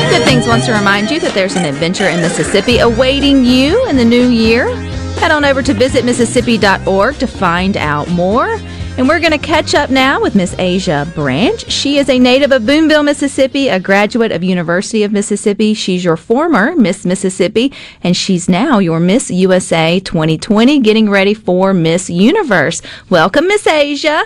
[0.08, 3.98] Good Things wants to remind you that there's an adventure in Mississippi awaiting you in
[3.98, 4.89] the new year.
[5.20, 8.58] Head on over to visitmississippi.org to find out more.
[8.96, 11.70] And we're going to catch up now with Miss Asia Branch.
[11.70, 15.74] She is a native of Boonville, Mississippi, a graduate of University of Mississippi.
[15.74, 17.70] She's your former Miss Mississippi,
[18.02, 22.80] and she's now your Miss USA 2020, getting ready for Miss Universe.
[23.10, 24.24] Welcome, Miss Asia.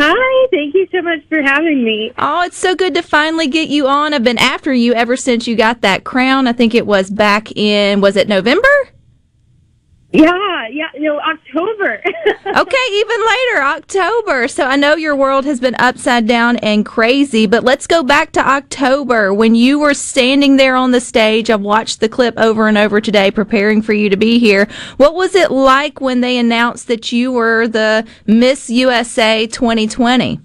[0.00, 2.12] Hi, thank you so much for having me.
[2.18, 4.12] Oh, it's so good to finally get you on.
[4.12, 6.48] I've been after you ever since you got that crown.
[6.48, 8.68] I think it was back in, was it November?
[10.10, 12.02] Yeah, yeah, no, October.
[12.46, 14.48] okay, even later, October.
[14.48, 18.32] So I know your world has been upside down and crazy, but let's go back
[18.32, 21.50] to October when you were standing there on the stage.
[21.50, 24.66] I've watched the clip over and over today preparing for you to be here.
[24.96, 30.40] What was it like when they announced that you were the Miss USA 2020?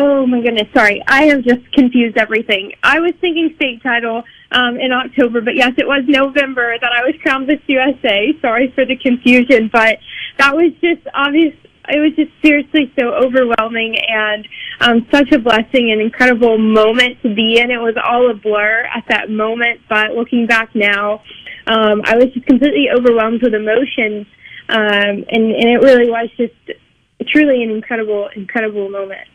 [0.00, 1.02] oh my goodness, sorry.
[1.06, 2.72] I have just confused everything.
[2.82, 7.02] I was thinking state title um, in October, but yes, it was November that I
[7.04, 8.32] was crowned Miss USA.
[8.40, 9.98] Sorry for the confusion, but
[10.38, 11.54] that was just obvious.
[11.88, 14.46] It was just seriously so overwhelming and
[14.80, 17.70] um, such a blessing and incredible moment to be in.
[17.70, 21.22] It was all a blur at that moment, but looking back now,
[21.66, 24.26] um, I was just completely overwhelmed with emotions,
[24.68, 26.54] um, and, and it really was just
[27.28, 29.26] truly an incredible, incredible moment.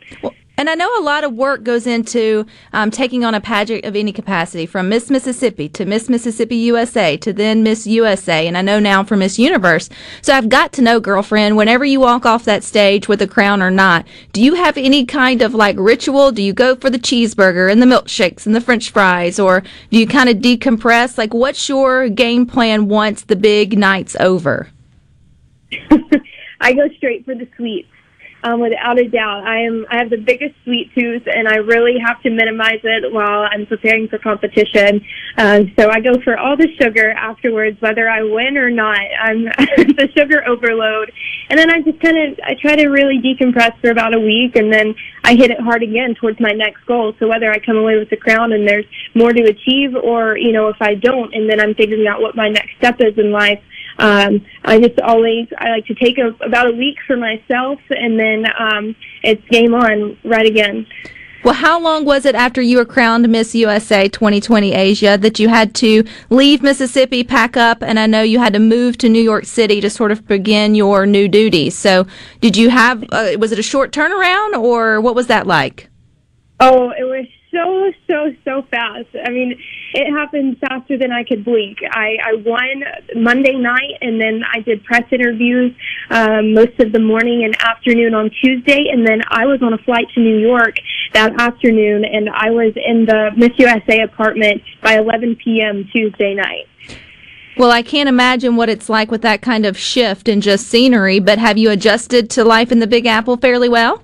[0.58, 3.94] And I know a lot of work goes into um, taking on a pageant of
[3.94, 8.62] any capacity, from Miss Mississippi to Miss Mississippi USA to then Miss USA, and I
[8.62, 9.90] know now for Miss Universe.
[10.22, 13.60] So I've got to know, girlfriend, whenever you walk off that stage with a crown
[13.60, 16.32] or not, do you have any kind of like ritual?
[16.32, 19.98] Do you go for the cheeseburger and the milkshakes and the french fries, or do
[19.98, 21.18] you kind of decompress?
[21.18, 24.70] Like, what's your game plan once the big night's over?
[26.60, 27.88] I go straight for the sweets.
[28.42, 29.86] Um, without a doubt, I am.
[29.90, 33.66] I have the biggest sweet tooth, and I really have to minimize it while I'm
[33.66, 35.04] preparing for competition.
[35.36, 39.00] Uh, so I go for all the sugar afterwards, whether I win or not.
[39.20, 39.44] I'm
[39.96, 41.12] the sugar overload,
[41.50, 44.54] and then I just kind of I try to really decompress for about a week,
[44.54, 44.94] and then
[45.24, 47.14] I hit it hard again towards my next goal.
[47.18, 50.52] So whether I come away with the crown and there's more to achieve, or you
[50.52, 53.32] know if I don't, and then I'm figuring out what my next step is in
[53.32, 53.60] life.
[53.98, 58.18] Um, I just always I like to take a, about a week for myself, and
[58.18, 60.86] then um, it's game on right again.
[61.46, 65.48] Well, how long was it after you were crowned Miss USA 2020 Asia that you
[65.48, 69.22] had to leave Mississippi, pack up, and I know you had to move to New
[69.22, 71.78] York City to sort of begin your new duties.
[71.78, 72.06] So,
[72.40, 75.88] did you have, uh, was it a short turnaround or what was that like?
[76.58, 77.26] Oh, it was
[77.56, 79.08] so so so fast.
[79.24, 79.58] I mean,
[79.94, 81.78] it happened faster than I could blink.
[81.90, 82.84] I, I won
[83.14, 85.74] Monday night, and then I did press interviews
[86.10, 89.78] um, most of the morning and afternoon on Tuesday, and then I was on a
[89.78, 90.76] flight to New York
[91.14, 95.88] that afternoon, and I was in the Miss USA apartment by 11 p.m.
[95.92, 96.66] Tuesday night.
[97.56, 101.20] Well, I can't imagine what it's like with that kind of shift in just scenery,
[101.20, 104.02] but have you adjusted to life in the Big Apple fairly well?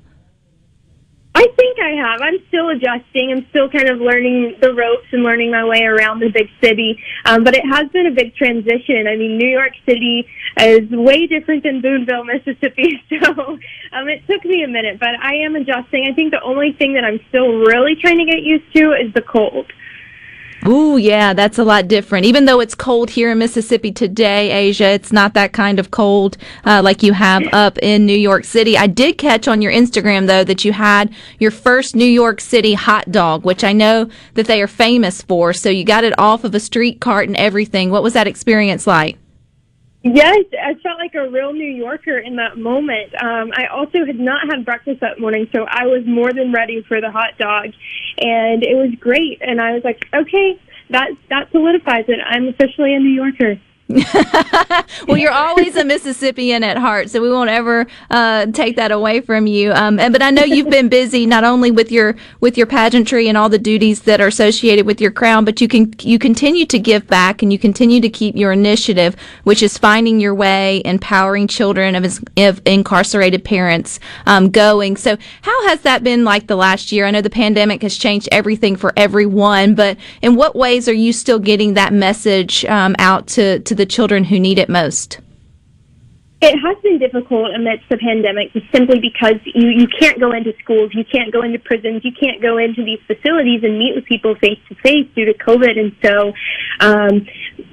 [1.43, 2.21] I think I have.
[2.23, 3.33] I'm still adjusting.
[3.33, 7.03] I'm still kind of learning the ropes and learning my way around the big city.
[7.25, 9.09] Um, but it has been a big transition.
[9.09, 10.25] I mean, New York City
[10.61, 13.03] is way different than Boonville, Mississippi.
[13.23, 13.59] So
[13.93, 16.07] um, it took me a minute, but I am adjusting.
[16.09, 19.13] I think the only thing that I'm still really trying to get used to is
[19.13, 19.67] the cold.
[20.65, 22.25] Ooh, yeah, that's a lot different.
[22.25, 26.37] Even though it's cold here in Mississippi today, Asia, it's not that kind of cold
[26.65, 28.79] uh, like you have up in New York City.
[28.79, 32.75] I did catch on your Instagram, though, that you had your first New York City
[32.75, 35.53] hot dog, which I know that they are famous for.
[35.53, 37.91] So you got it off of a street cart and everything.
[37.91, 39.19] What was that experience like?
[40.05, 43.15] Yes, I felt like a real New Yorker in that moment.
[43.23, 46.83] Um, I also had not had breakfast that morning, so I was more than ready
[46.89, 47.67] for the hot dog,
[48.19, 49.39] and it was great.
[49.41, 52.19] And I was like, okay, that that solidifies it.
[52.25, 53.61] I'm officially a New Yorker.
[55.09, 59.21] well, you're always a Mississippian at heart, so we won't ever uh, take that away
[59.21, 59.73] from you.
[59.73, 63.29] Um, and, but I know you've been busy not only with your with your pageantry
[63.29, 66.67] and all the duties that are associated with your crown, but you can you continue
[66.67, 70.83] to give back and you continue to keep your initiative, which is finding your way,
[70.85, 74.97] empowering children of, of incarcerated parents um, going.
[74.97, 77.07] So, how has that been like the last year?
[77.07, 81.13] I know the pandemic has changed everything for everyone, but in what ways are you
[81.13, 85.19] still getting that message um, out to to the the children who need it most?
[86.43, 90.53] It has been difficult amidst the pandemic just simply because you, you can't go into
[90.59, 94.05] schools, you can't go into prisons, you can't go into these facilities and meet with
[94.07, 95.79] people face to face due to COVID.
[95.79, 96.33] And so,
[96.81, 97.29] um,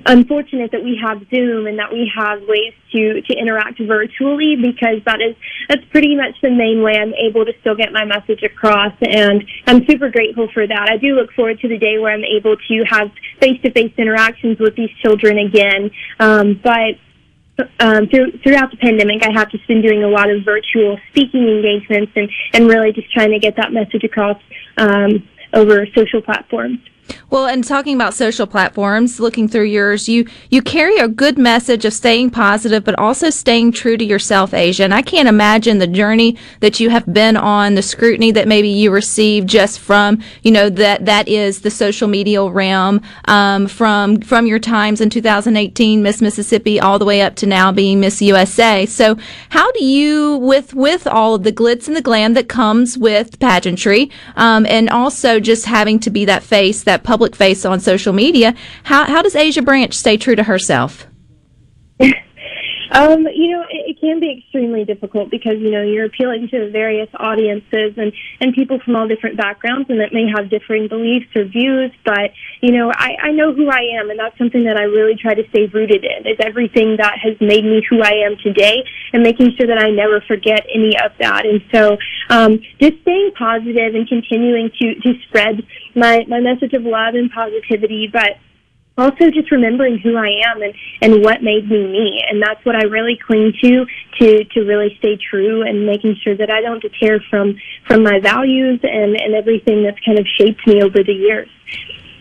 [0.06, 5.02] unfortunate that we have Zoom and that we have ways to, to interact virtually because
[5.10, 5.36] that is,
[5.68, 8.94] that's pretty much the main way I'm able to still get my message across.
[9.02, 10.90] And I'm super grateful for that.
[10.94, 13.10] I do look forward to the day where I'm able to have
[13.42, 15.90] face to face interactions with these children again.
[16.20, 17.02] Um, but
[17.80, 21.48] um, through, throughout the pandemic, I have just been doing a lot of virtual speaking
[21.48, 24.42] engagements and, and really just trying to get that message across
[24.78, 26.80] um, over social platforms.
[27.30, 31.86] Well, and talking about social platforms, looking through yours, you you carry a good message
[31.86, 34.84] of staying positive, but also staying true to yourself, Asia.
[34.84, 38.70] And I can't imagine the journey that you have been on, the scrutiny that maybe
[38.70, 44.22] you received just from you know that that is the social media realm um, from
[44.22, 48.22] from your times in 2018, Miss Mississippi, all the way up to now being Miss
[48.22, 48.86] USA.
[48.86, 49.18] So,
[49.50, 53.40] how do you with with all of the glitz and the glam that comes with
[53.40, 57.80] pageantry, um, and also just having to be that face that that public face on
[57.80, 58.54] social media.
[58.84, 61.08] How how does Asia Branch stay true to herself?
[62.92, 66.72] Um, you know, it, it can be extremely difficult because you know you're appealing to
[66.72, 71.28] various audiences and and people from all different backgrounds and that may have differing beliefs
[71.36, 71.92] or views.
[72.04, 75.16] But you know, I, I know who I am, and that's something that I really
[75.16, 76.26] try to stay rooted in.
[76.26, 78.84] Is everything that has made me who I am today,
[79.14, 81.46] and making sure that I never forget any of that.
[81.46, 81.98] And so,
[82.30, 85.62] um, just staying positive and continuing to to spread
[85.96, 88.38] my my message of love and positivity, but
[89.00, 92.24] also just remembering who I am and, and what made me me.
[92.30, 93.86] And that's what I really cling to,
[94.20, 97.56] to, to really stay true and making sure that I don't deter from,
[97.88, 101.50] from my values and, and everything that's kind of shaped me over the years.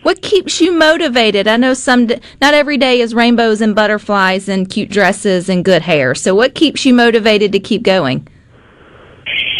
[0.01, 1.47] What keeps you motivated?
[1.47, 2.07] I know some,
[2.41, 6.15] not every day is rainbows and butterflies and cute dresses and good hair.
[6.15, 8.25] So what keeps you motivated to keep going?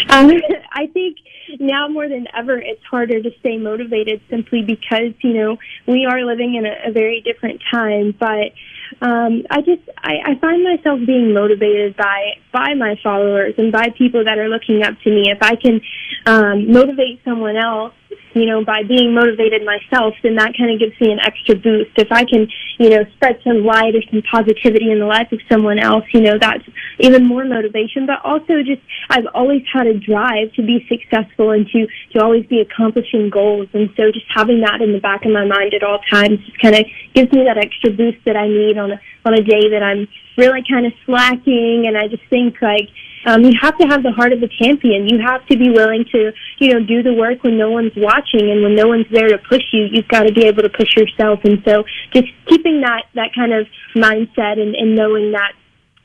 [0.08, 0.30] Um,
[0.72, 1.18] I think
[1.58, 6.24] now more than ever, it's harder to stay motivated simply because, you know, we are
[6.24, 8.14] living in a, a very different time.
[8.18, 8.52] But
[9.00, 13.88] um, I just, I, I find myself being motivated by, by my followers and by
[13.96, 15.30] people that are looking up to me.
[15.30, 15.80] If I can
[16.26, 17.94] um, motivate someone else,
[18.34, 21.90] you know, by being motivated myself, then that kind of gives me an extra boost.
[21.96, 25.40] If I can, you know, spread some light or some positivity in the life of
[25.50, 26.64] someone else, you know, that's
[26.98, 28.06] even more motivation.
[28.06, 32.46] But also just, I've always had a drive to be successful and to, to always
[32.46, 33.68] be accomplishing goals.
[33.72, 36.58] And so just having that in the back of my mind at all times just
[36.60, 39.70] kind of gives me that extra boost that I need on a, on a day
[39.70, 41.84] that I'm really kind of slacking.
[41.86, 42.88] And I just think like,
[43.26, 45.08] um, you have to have the heart of a champion.
[45.08, 48.50] You have to be willing to, you know, do the work when no one's watching
[48.50, 49.88] and when no one's there to push you.
[49.92, 51.40] You've got to be able to push yourself.
[51.44, 55.52] And so, just keeping that that kind of mindset and, and knowing that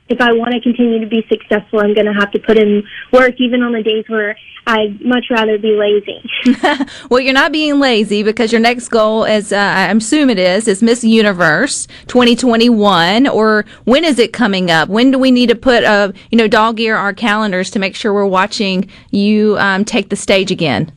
[0.08, 2.84] if I want to continue to be successful, I'm going to have to put in
[3.12, 4.36] work, even on the days where
[4.66, 6.22] I'd much rather be lazy.
[7.10, 10.68] well, you're not being lazy because your next goal, as uh, I assume it is,
[10.68, 13.26] is Miss Universe 2021.
[13.26, 14.88] Or when is it coming up?
[14.88, 17.94] When do we need to put, uh, you know, dog ear our calendars to make
[17.96, 20.92] sure we're watching you um, take the stage again?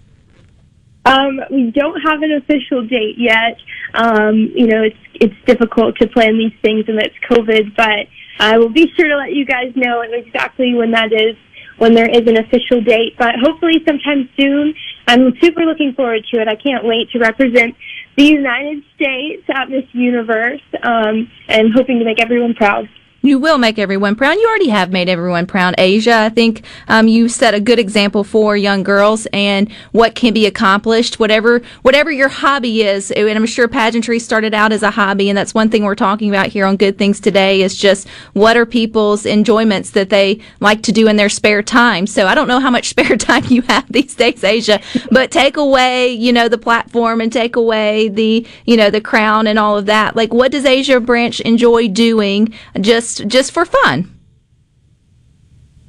[1.06, 3.58] Um, we don't have an official date yet.
[3.94, 8.08] Um, you know, it's it's difficult to plan these things amidst COVID, but
[8.40, 11.36] I will be sure to let you guys know exactly when that is,
[11.78, 13.16] when there is an official date.
[13.18, 14.74] But hopefully sometime soon.
[15.08, 16.48] I'm super looking forward to it.
[16.48, 17.76] I can't wait to represent
[18.16, 22.88] the United States at Miss Universe, um, and hoping to make everyone proud.
[23.22, 24.34] You will make everyone proud.
[24.34, 26.16] You already have made everyone proud, Asia.
[26.16, 30.46] I think um, you set a good example for young girls and what can be
[30.46, 31.20] accomplished.
[31.20, 35.38] Whatever whatever your hobby is, and I'm sure pageantry started out as a hobby, and
[35.38, 38.66] that's one thing we're talking about here on Good Things Today is just what are
[38.66, 42.08] people's enjoyments that they like to do in their spare time.
[42.08, 44.80] So I don't know how much spare time you have these days, Asia,
[45.12, 49.46] but take away you know the platform and take away the you know the crown
[49.46, 50.16] and all of that.
[50.16, 52.54] Like, what does Asia Branch enjoy doing?
[52.80, 54.20] Just just just for fun?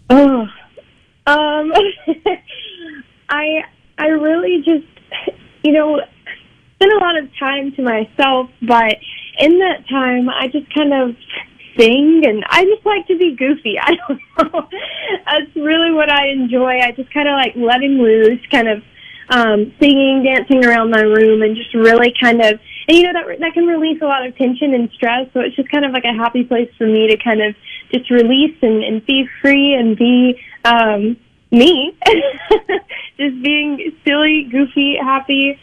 [0.09, 0.47] Oh,
[1.27, 1.73] um,
[3.29, 3.65] I
[3.99, 4.87] I really just
[5.63, 6.01] you know
[6.77, 8.97] spend a lot of time to myself, but
[9.39, 11.17] in that time, I just kind of
[11.79, 13.79] sing and I just like to be goofy.
[13.83, 14.69] I don't know.
[15.27, 16.81] That's really what I enjoy.
[16.81, 18.83] I just kind of like letting loose, kind of
[19.31, 23.39] um, singing, dancing around my room, and just really kind of and you know that
[23.39, 25.29] that can release a lot of tension and stress.
[25.33, 27.55] So it's just kind of like a happy place for me to kind of
[27.93, 31.17] just release and, and be free and be um,
[31.51, 31.97] me,
[33.17, 35.59] just being silly, goofy, happy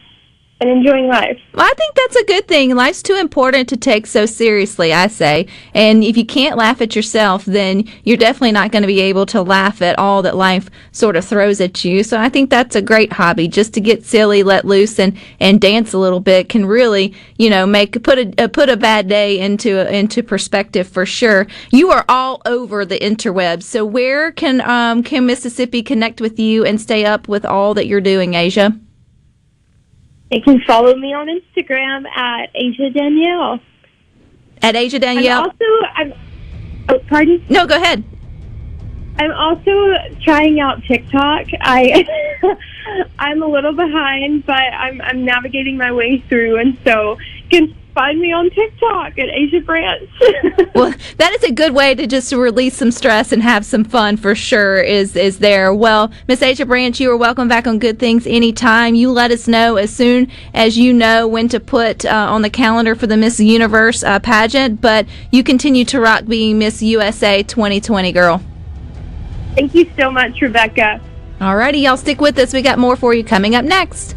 [0.60, 1.40] and enjoying life.
[1.54, 2.76] Well, I think that's a good thing.
[2.76, 5.48] Life's too important to take so seriously, I say.
[5.74, 9.28] And if you can't laugh at yourself, then you're definitely not going to be able
[9.28, 12.04] to laugh at all that life sort of throws at you.
[12.04, 13.48] So I think that's a great hobby.
[13.48, 17.50] Just to get silly, let loose, and, and dance a little bit can really, you
[17.52, 21.46] know, make put a uh, put a bad day into into perspective for sure.
[21.72, 23.64] You are all over the interwebs.
[23.64, 27.86] So where can um, can Mississippi connect with you and stay up with all that
[27.86, 28.78] you're doing, Asia?
[30.32, 33.60] You can follow me on Instagram at Asia Danielle.
[34.62, 35.40] At Asia Danielle.
[35.40, 35.66] I'm also,
[35.96, 36.14] I'm,
[36.90, 37.46] oh, pardon?
[37.50, 38.04] No, go ahead.
[39.20, 41.48] I'm also trying out TikTok.
[41.62, 42.06] I
[43.20, 47.18] I'm a little behind, but I'm I'm navigating my way through, and so
[47.50, 50.08] can find me on TikTok at Asia Branch.
[50.76, 54.18] well, that is a good way to just release some stress and have some fun
[54.18, 54.80] for sure.
[54.80, 55.74] Is is there?
[55.74, 58.94] Well, Miss Asia Branch, you are welcome back on Good Things anytime.
[58.94, 62.52] You let us know as soon as you know when to put uh, on the
[62.52, 64.80] calendar for the Miss Universe uh, pageant.
[64.80, 68.44] But you continue to rock being Miss USA 2020, girl.
[69.56, 71.02] Thank you so much, Rebecca.
[71.40, 72.54] Alrighty, y'all stick with us.
[72.54, 74.17] We got more for you coming up next.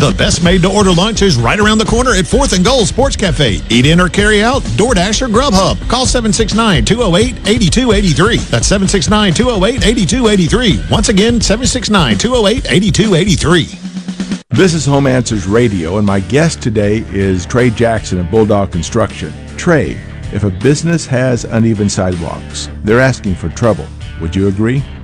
[0.00, 2.86] The best made to order lunch is right around the corner at 4th and Goal
[2.86, 3.60] Sports Cafe.
[3.68, 5.78] Eat in or carry out, DoorDash or Grubhub.
[5.90, 8.38] Call 769 208 8283.
[8.48, 10.84] That's 769 208 8283.
[10.90, 13.64] Once again, 769 208 8283.
[14.48, 19.34] This is Home Answers Radio, and my guest today is Trey Jackson of Bulldog Construction.
[19.58, 20.00] Trey,
[20.32, 23.86] if a business has uneven sidewalks, they're asking for trouble.
[24.22, 24.82] Would you agree?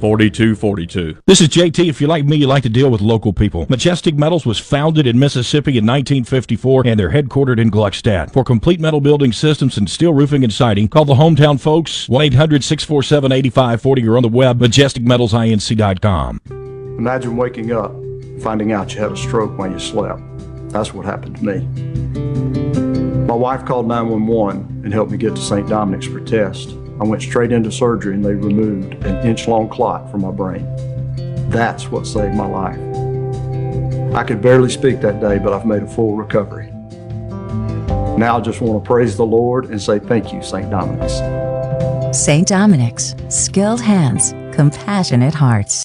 [0.00, 1.18] 4242.
[1.26, 1.88] This is JT.
[1.88, 3.66] If you're like me, you like to deal with local people.
[3.68, 8.32] Majestic Metals was founded in Mississippi in 1954 and they're headquartered in Gluckstadt.
[8.32, 12.24] For complete metal building systems and steel roofing and siding, call the hometown folks 1
[12.26, 16.40] 800 647 8540 or on the web majesticmetalsinc.com.
[16.98, 17.92] Imagine waking up,
[18.40, 20.20] finding out you had a stroke when you slept.
[20.70, 21.60] That's what happened to me.
[23.26, 25.68] My wife called 911 and helped me get to St.
[25.68, 26.72] Dominic's for tests.
[26.98, 30.66] I went straight into surgery and they removed an inch long clot from my brain.
[31.50, 32.78] That's what saved my life.
[34.14, 36.70] I could barely speak that day, but I've made a full recovery.
[38.18, 40.70] Now I just want to praise the Lord and say thank you, St.
[40.70, 42.18] Dominic's.
[42.18, 42.48] St.
[42.48, 45.84] Dominic's, skilled hands, compassionate hearts.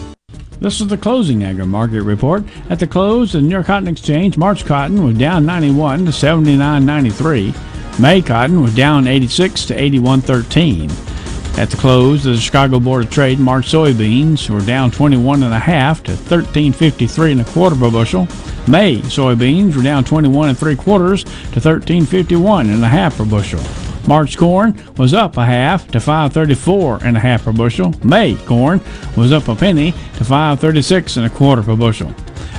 [0.61, 2.43] This is the closing agri market report.
[2.69, 7.99] At the close, the New York Cotton Exchange, March cotton was down 91 to 79.93.
[7.99, 11.57] May cotton was down 86 to 81.13.
[11.57, 15.57] At the close, the Chicago Board of Trade, March soybeans were down 21 and a
[15.57, 18.27] half to 13.53 and a quarter per bushel.
[18.67, 23.90] May soybeans were down 21 and three quarters to 13.51 and a half per bushel.
[24.07, 27.93] March corn was up a half to 534 and a half per bushel.
[28.03, 28.81] May corn
[29.15, 32.13] was up a penny to 536 and a quarter per bushel.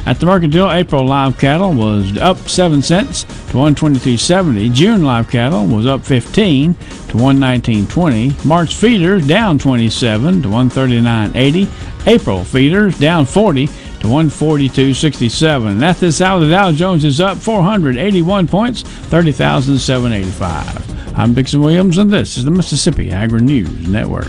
[0.05, 4.73] At the mercantile, April live cattle was up 7 cents to 123.70.
[4.73, 8.45] June live cattle was up 15 to 119.20.
[8.45, 12.09] March feeders down 27 to 139.80.
[12.09, 15.83] April feeders down 40 to 142.67.
[15.83, 21.02] At this hour, the Dow Jones is up 481 points, 30,785.
[21.15, 24.29] I'm Dixon Williams, and this is the Mississippi Agri News Network.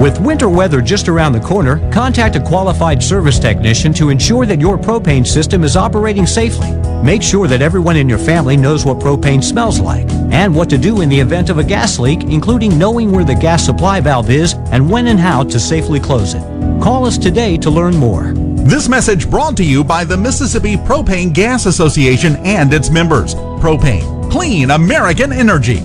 [0.00, 4.60] With winter weather just around the corner, contact a qualified service technician to ensure that
[4.60, 6.70] your propane system is operating safely.
[7.02, 10.78] Make sure that everyone in your family knows what propane smells like and what to
[10.78, 14.30] do in the event of a gas leak, including knowing where the gas supply valve
[14.30, 16.42] is and when and how to safely close it.
[16.80, 18.34] Call us today to learn more.
[18.64, 23.34] This message brought to you by the Mississippi Propane Gas Association and its members.
[23.34, 25.82] Propane, clean American energy.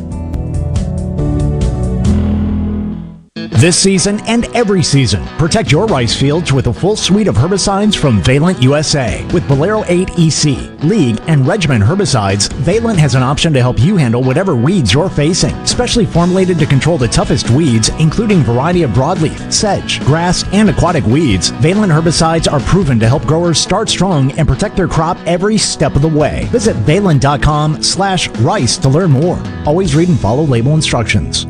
[3.59, 7.93] This season and every season, protect your rice fields with a full suite of herbicides
[7.93, 9.27] from Valent USA.
[9.33, 13.97] With Bolero 8 EC, League, and Regiment herbicides, Valent has an option to help you
[13.97, 15.53] handle whatever weeds you're facing.
[15.65, 21.03] Specially formulated to control the toughest weeds, including variety of broadleaf, sedge, grass, and aquatic
[21.03, 25.57] weeds, Valent herbicides are proven to help growers start strong and protect their crop every
[25.57, 26.45] step of the way.
[26.45, 29.43] Visit valent.com slash rice to learn more.
[29.65, 31.45] Always read and follow label instructions.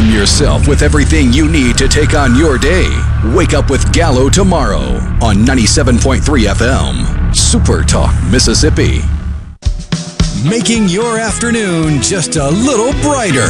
[0.00, 2.88] Arm yourself with everything you need to take on your day.
[3.34, 7.36] Wake up with Gallo tomorrow on 97.3 FM.
[7.36, 9.00] Super Talk, Mississippi.
[10.48, 13.48] Making your afternoon just a little brighter.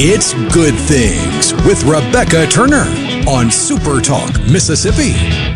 [0.00, 2.86] It's Good Things with Rebecca Turner
[3.28, 5.53] on Super Talk, Mississippi.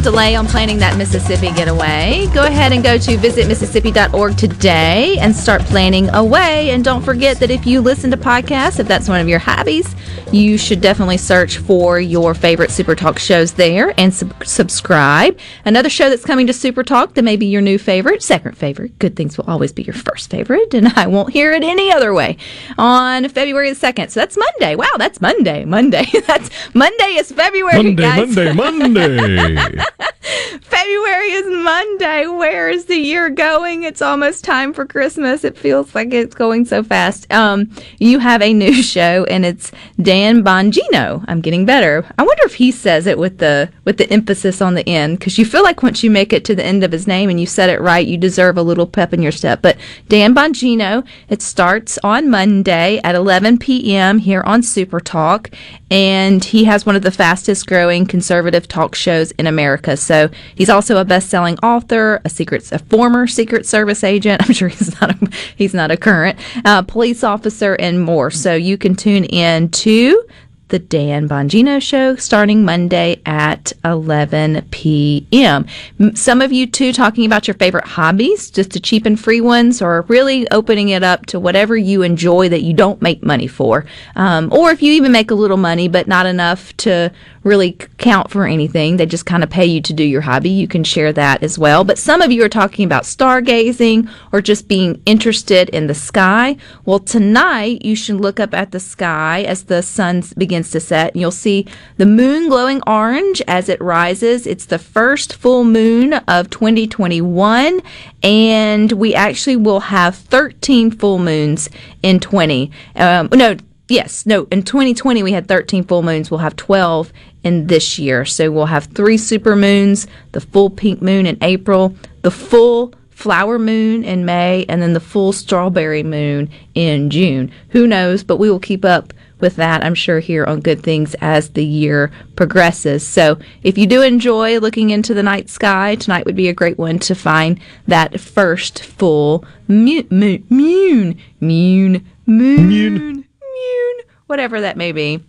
[0.00, 2.26] Don't delay on planning that Mississippi getaway.
[2.32, 6.70] Go ahead and go to visitmississippi.org today and start planning away.
[6.70, 9.94] And don't forget that if you listen to podcasts, if that's one of your hobbies,
[10.32, 15.38] you should definitely search for your favorite Super Talk shows there and sub- subscribe.
[15.66, 18.98] Another show that's coming to Super Talk that may be your new favorite, second favorite.
[18.98, 22.14] Good things will always be your first favorite, and I won't hear it any other
[22.14, 22.38] way.
[22.78, 24.10] On February the 2nd.
[24.10, 24.76] So that's Monday.
[24.76, 25.66] Wow, that's Monday.
[25.66, 26.06] Monday.
[26.26, 27.82] that's Monday is February.
[27.82, 28.34] Monday, guys.
[28.34, 29.84] Monday, Monday.
[30.62, 32.26] February is Monday.
[32.26, 33.84] Where is the year going?
[33.84, 35.44] It's almost time for Christmas.
[35.44, 37.30] It feels like it's going so fast.
[37.32, 41.24] Um, you have a new show, and it's Dan Bongino.
[41.28, 42.04] I'm getting better.
[42.18, 45.38] I wonder if he says it with the with the emphasis on the end, because
[45.38, 47.46] you feel like once you make it to the end of his name and you
[47.46, 49.62] said it right, you deserve a little pep in your step.
[49.62, 49.76] But
[50.08, 51.06] Dan Bongino.
[51.28, 54.18] It starts on Monday at 11 p.m.
[54.18, 55.50] here on Super Talk,
[55.90, 59.89] and he has one of the fastest growing conservative talk shows in America.
[59.96, 64.42] So he's also a best-selling author, a secret, a former Secret Service agent.
[64.46, 68.30] I'm sure he's not a, he's not a current uh, police officer, and more.
[68.30, 70.24] So you can tune in to
[70.70, 75.66] the Dan Bongino Show starting Monday at 11 p.m.
[76.14, 79.82] Some of you too talking about your favorite hobbies, just the cheap and free ones,
[79.82, 83.84] or really opening it up to whatever you enjoy that you don't make money for,
[84.14, 87.12] um, or if you even make a little money but not enough to
[87.42, 90.50] really count for anything, they just kind of pay you to do your hobby.
[90.50, 91.84] You can share that as well.
[91.84, 96.56] But some of you are talking about stargazing or just being interested in the sky.
[96.84, 101.12] Well, tonight you should look up at the sky as the sun begins to set.
[101.12, 101.66] And you'll see
[101.96, 104.46] the moon glowing orange as it rises.
[104.46, 107.80] It's the first full moon of 2021,
[108.22, 111.70] and we actually will have 13 full moons
[112.02, 112.70] in 20.
[112.96, 113.56] Um, no,
[113.90, 116.30] Yes, no, in 2020 we had 13 full moons.
[116.30, 117.12] We'll have 12
[117.42, 118.24] in this year.
[118.24, 123.58] So we'll have three super moons, the full pink moon in April, the full flower
[123.58, 127.50] moon in May, and then the full strawberry moon in June.
[127.70, 131.16] Who knows, but we will keep up with that, I'm sure, here on Good Things
[131.20, 133.04] as the year progresses.
[133.04, 136.78] So if you do enjoy looking into the night sky, tonight would be a great
[136.78, 143.24] one to find that first full moon, moon, moon, moon, moon,
[143.54, 145.22] moon, whatever that may be.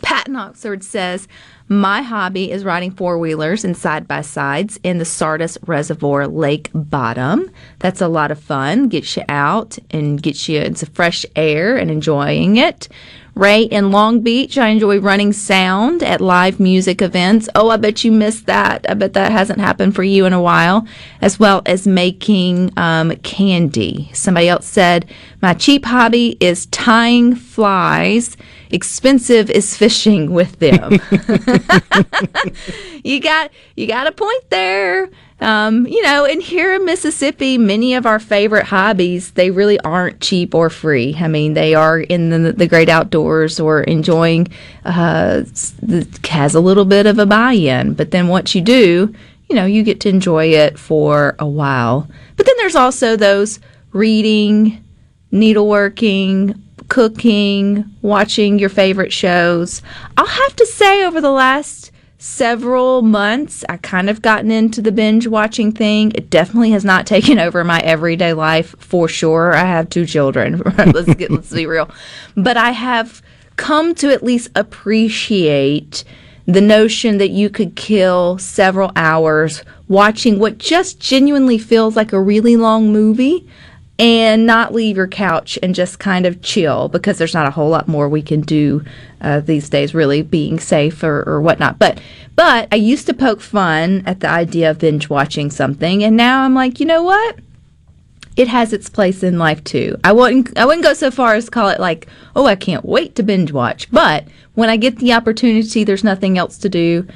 [0.00, 1.28] Patton Oxford says,
[1.68, 6.70] My hobby is riding four wheelers and side by sides in the Sardis Reservoir Lake
[6.74, 7.50] bottom.
[7.78, 8.88] That's a lot of fun.
[8.88, 12.88] Gets you out and gets you into fresh air and enjoying it.
[13.34, 17.48] Ray in Long Beach, I enjoy running sound at live music events.
[17.54, 18.84] Oh, I bet you missed that.
[18.86, 20.86] I bet that hasn't happened for you in a while,
[21.22, 24.10] as well as making um, candy.
[24.12, 25.06] Somebody else said,
[25.40, 28.36] My cheap hobby is tying flies.
[28.68, 30.92] Expensive is fishing with them.
[33.02, 35.08] you got you got a point there.
[35.42, 40.20] Um, you know, and here in Mississippi, many of our favorite hobbies, they really aren't
[40.20, 41.16] cheap or free.
[41.18, 44.48] I mean, they are in the, the great outdoors or enjoying,
[44.84, 45.42] uh,
[46.28, 47.94] has a little bit of a buy in.
[47.94, 49.14] But then once you do,
[49.50, 52.08] you know, you get to enjoy it for a while.
[52.36, 53.60] But then there's also those
[53.92, 54.82] reading,
[55.32, 59.82] needleworking, cooking, watching your favorite shows.
[60.16, 61.91] I'll have to say, over the last
[62.22, 66.12] several months, I kind of gotten into the binge watching thing.
[66.14, 69.54] It definitely has not taken over my everyday life for sure.
[69.54, 70.62] I have two children.
[70.78, 71.90] let's get let's be real.
[72.36, 73.22] But I have
[73.56, 76.04] come to at least appreciate
[76.46, 82.20] the notion that you could kill several hours watching what just genuinely feels like a
[82.20, 83.48] really long movie
[83.98, 87.68] and not leave your couch and just kind of chill because there's not a whole
[87.68, 88.84] lot more we can do
[89.20, 91.78] uh, these days, really being safe or, or whatnot.
[91.78, 92.00] But
[92.34, 96.42] but I used to poke fun at the idea of binge watching something, and now
[96.42, 97.38] I'm like, you know what?
[98.34, 99.98] It has its place in life too.
[100.02, 103.14] I wouldn't I wouldn't go so far as call it like, oh, I can't wait
[103.16, 103.90] to binge watch.
[103.90, 107.06] But when I get the opportunity, there's nothing else to do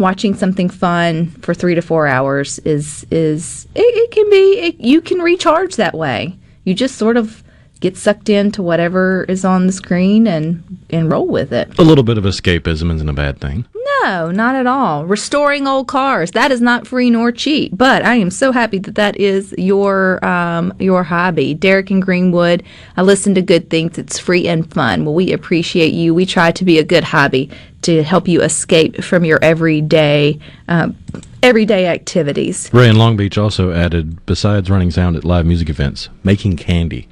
[0.00, 4.80] watching something fun for three to four hours is is it, it can be it,
[4.80, 6.36] you can recharge that way.
[6.64, 7.44] You just sort of
[7.80, 11.78] get sucked into whatever is on the screen and and roll with it.
[11.78, 13.64] A little bit of escapism isn't a bad thing.
[14.02, 15.04] No, not at all.
[15.06, 17.72] Restoring old cars that is not free nor cheap.
[17.76, 22.62] But I am so happy that that is your um, your hobby, Derek and Greenwood.
[22.96, 23.98] I listen to good things.
[23.98, 25.04] It's free and fun.
[25.04, 26.14] Well, we appreciate you.
[26.14, 27.50] We try to be a good hobby
[27.82, 30.38] to help you escape from your everyday.
[30.68, 30.96] Um,
[31.42, 32.68] everyday activities.
[32.72, 37.08] Ray in Long Beach also added, besides running sound at live music events, making candy.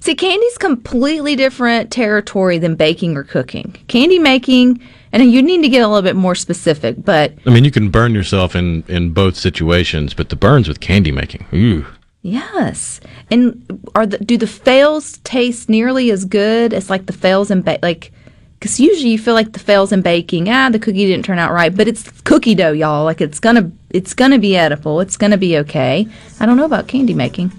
[0.00, 3.76] See, candy's completely different territory than baking or cooking.
[3.86, 4.80] Candy making,
[5.12, 7.90] and you need to get a little bit more specific, but I mean, you can
[7.90, 11.86] burn yourself in in both situations, but the burns with candy making, ooh.
[12.22, 17.50] Yes, and are the do the fails taste nearly as good as like the fails
[17.50, 18.12] in ba- like?
[18.60, 21.50] Because usually you feel like the fails in baking, ah, the cookie didn't turn out
[21.50, 23.04] right, but it's cookie dough, y'all.
[23.04, 25.00] Like it's gonna it's gonna be edible.
[25.00, 26.06] It's gonna be okay.
[26.38, 27.52] I don't know about candy making.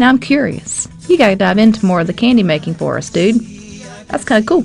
[0.00, 0.88] Now I'm curious.
[1.08, 3.36] You gotta dive into more of the candy making for us, dude.
[4.08, 4.62] That's kind of cool.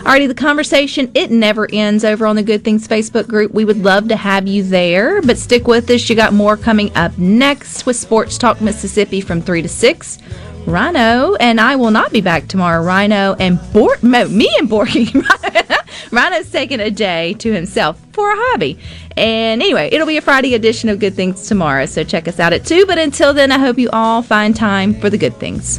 [0.00, 3.52] Alrighty, the conversation, it never ends over on the Good Things Facebook group.
[3.52, 6.10] We would love to have you there, but stick with us.
[6.10, 10.18] You got more coming up next with Sports Talk Mississippi from 3 to 6.
[10.66, 12.82] Rhino and I will not be back tomorrow.
[12.82, 15.12] Rhino and Bor- me and Borky.
[16.12, 18.78] Rhino's taking a day to himself for a hobby.
[19.16, 22.52] And anyway, it'll be a Friday edition of Good Things tomorrow, so check us out
[22.52, 22.86] at 2.
[22.86, 25.78] But until then, I hope you all find time for the good things.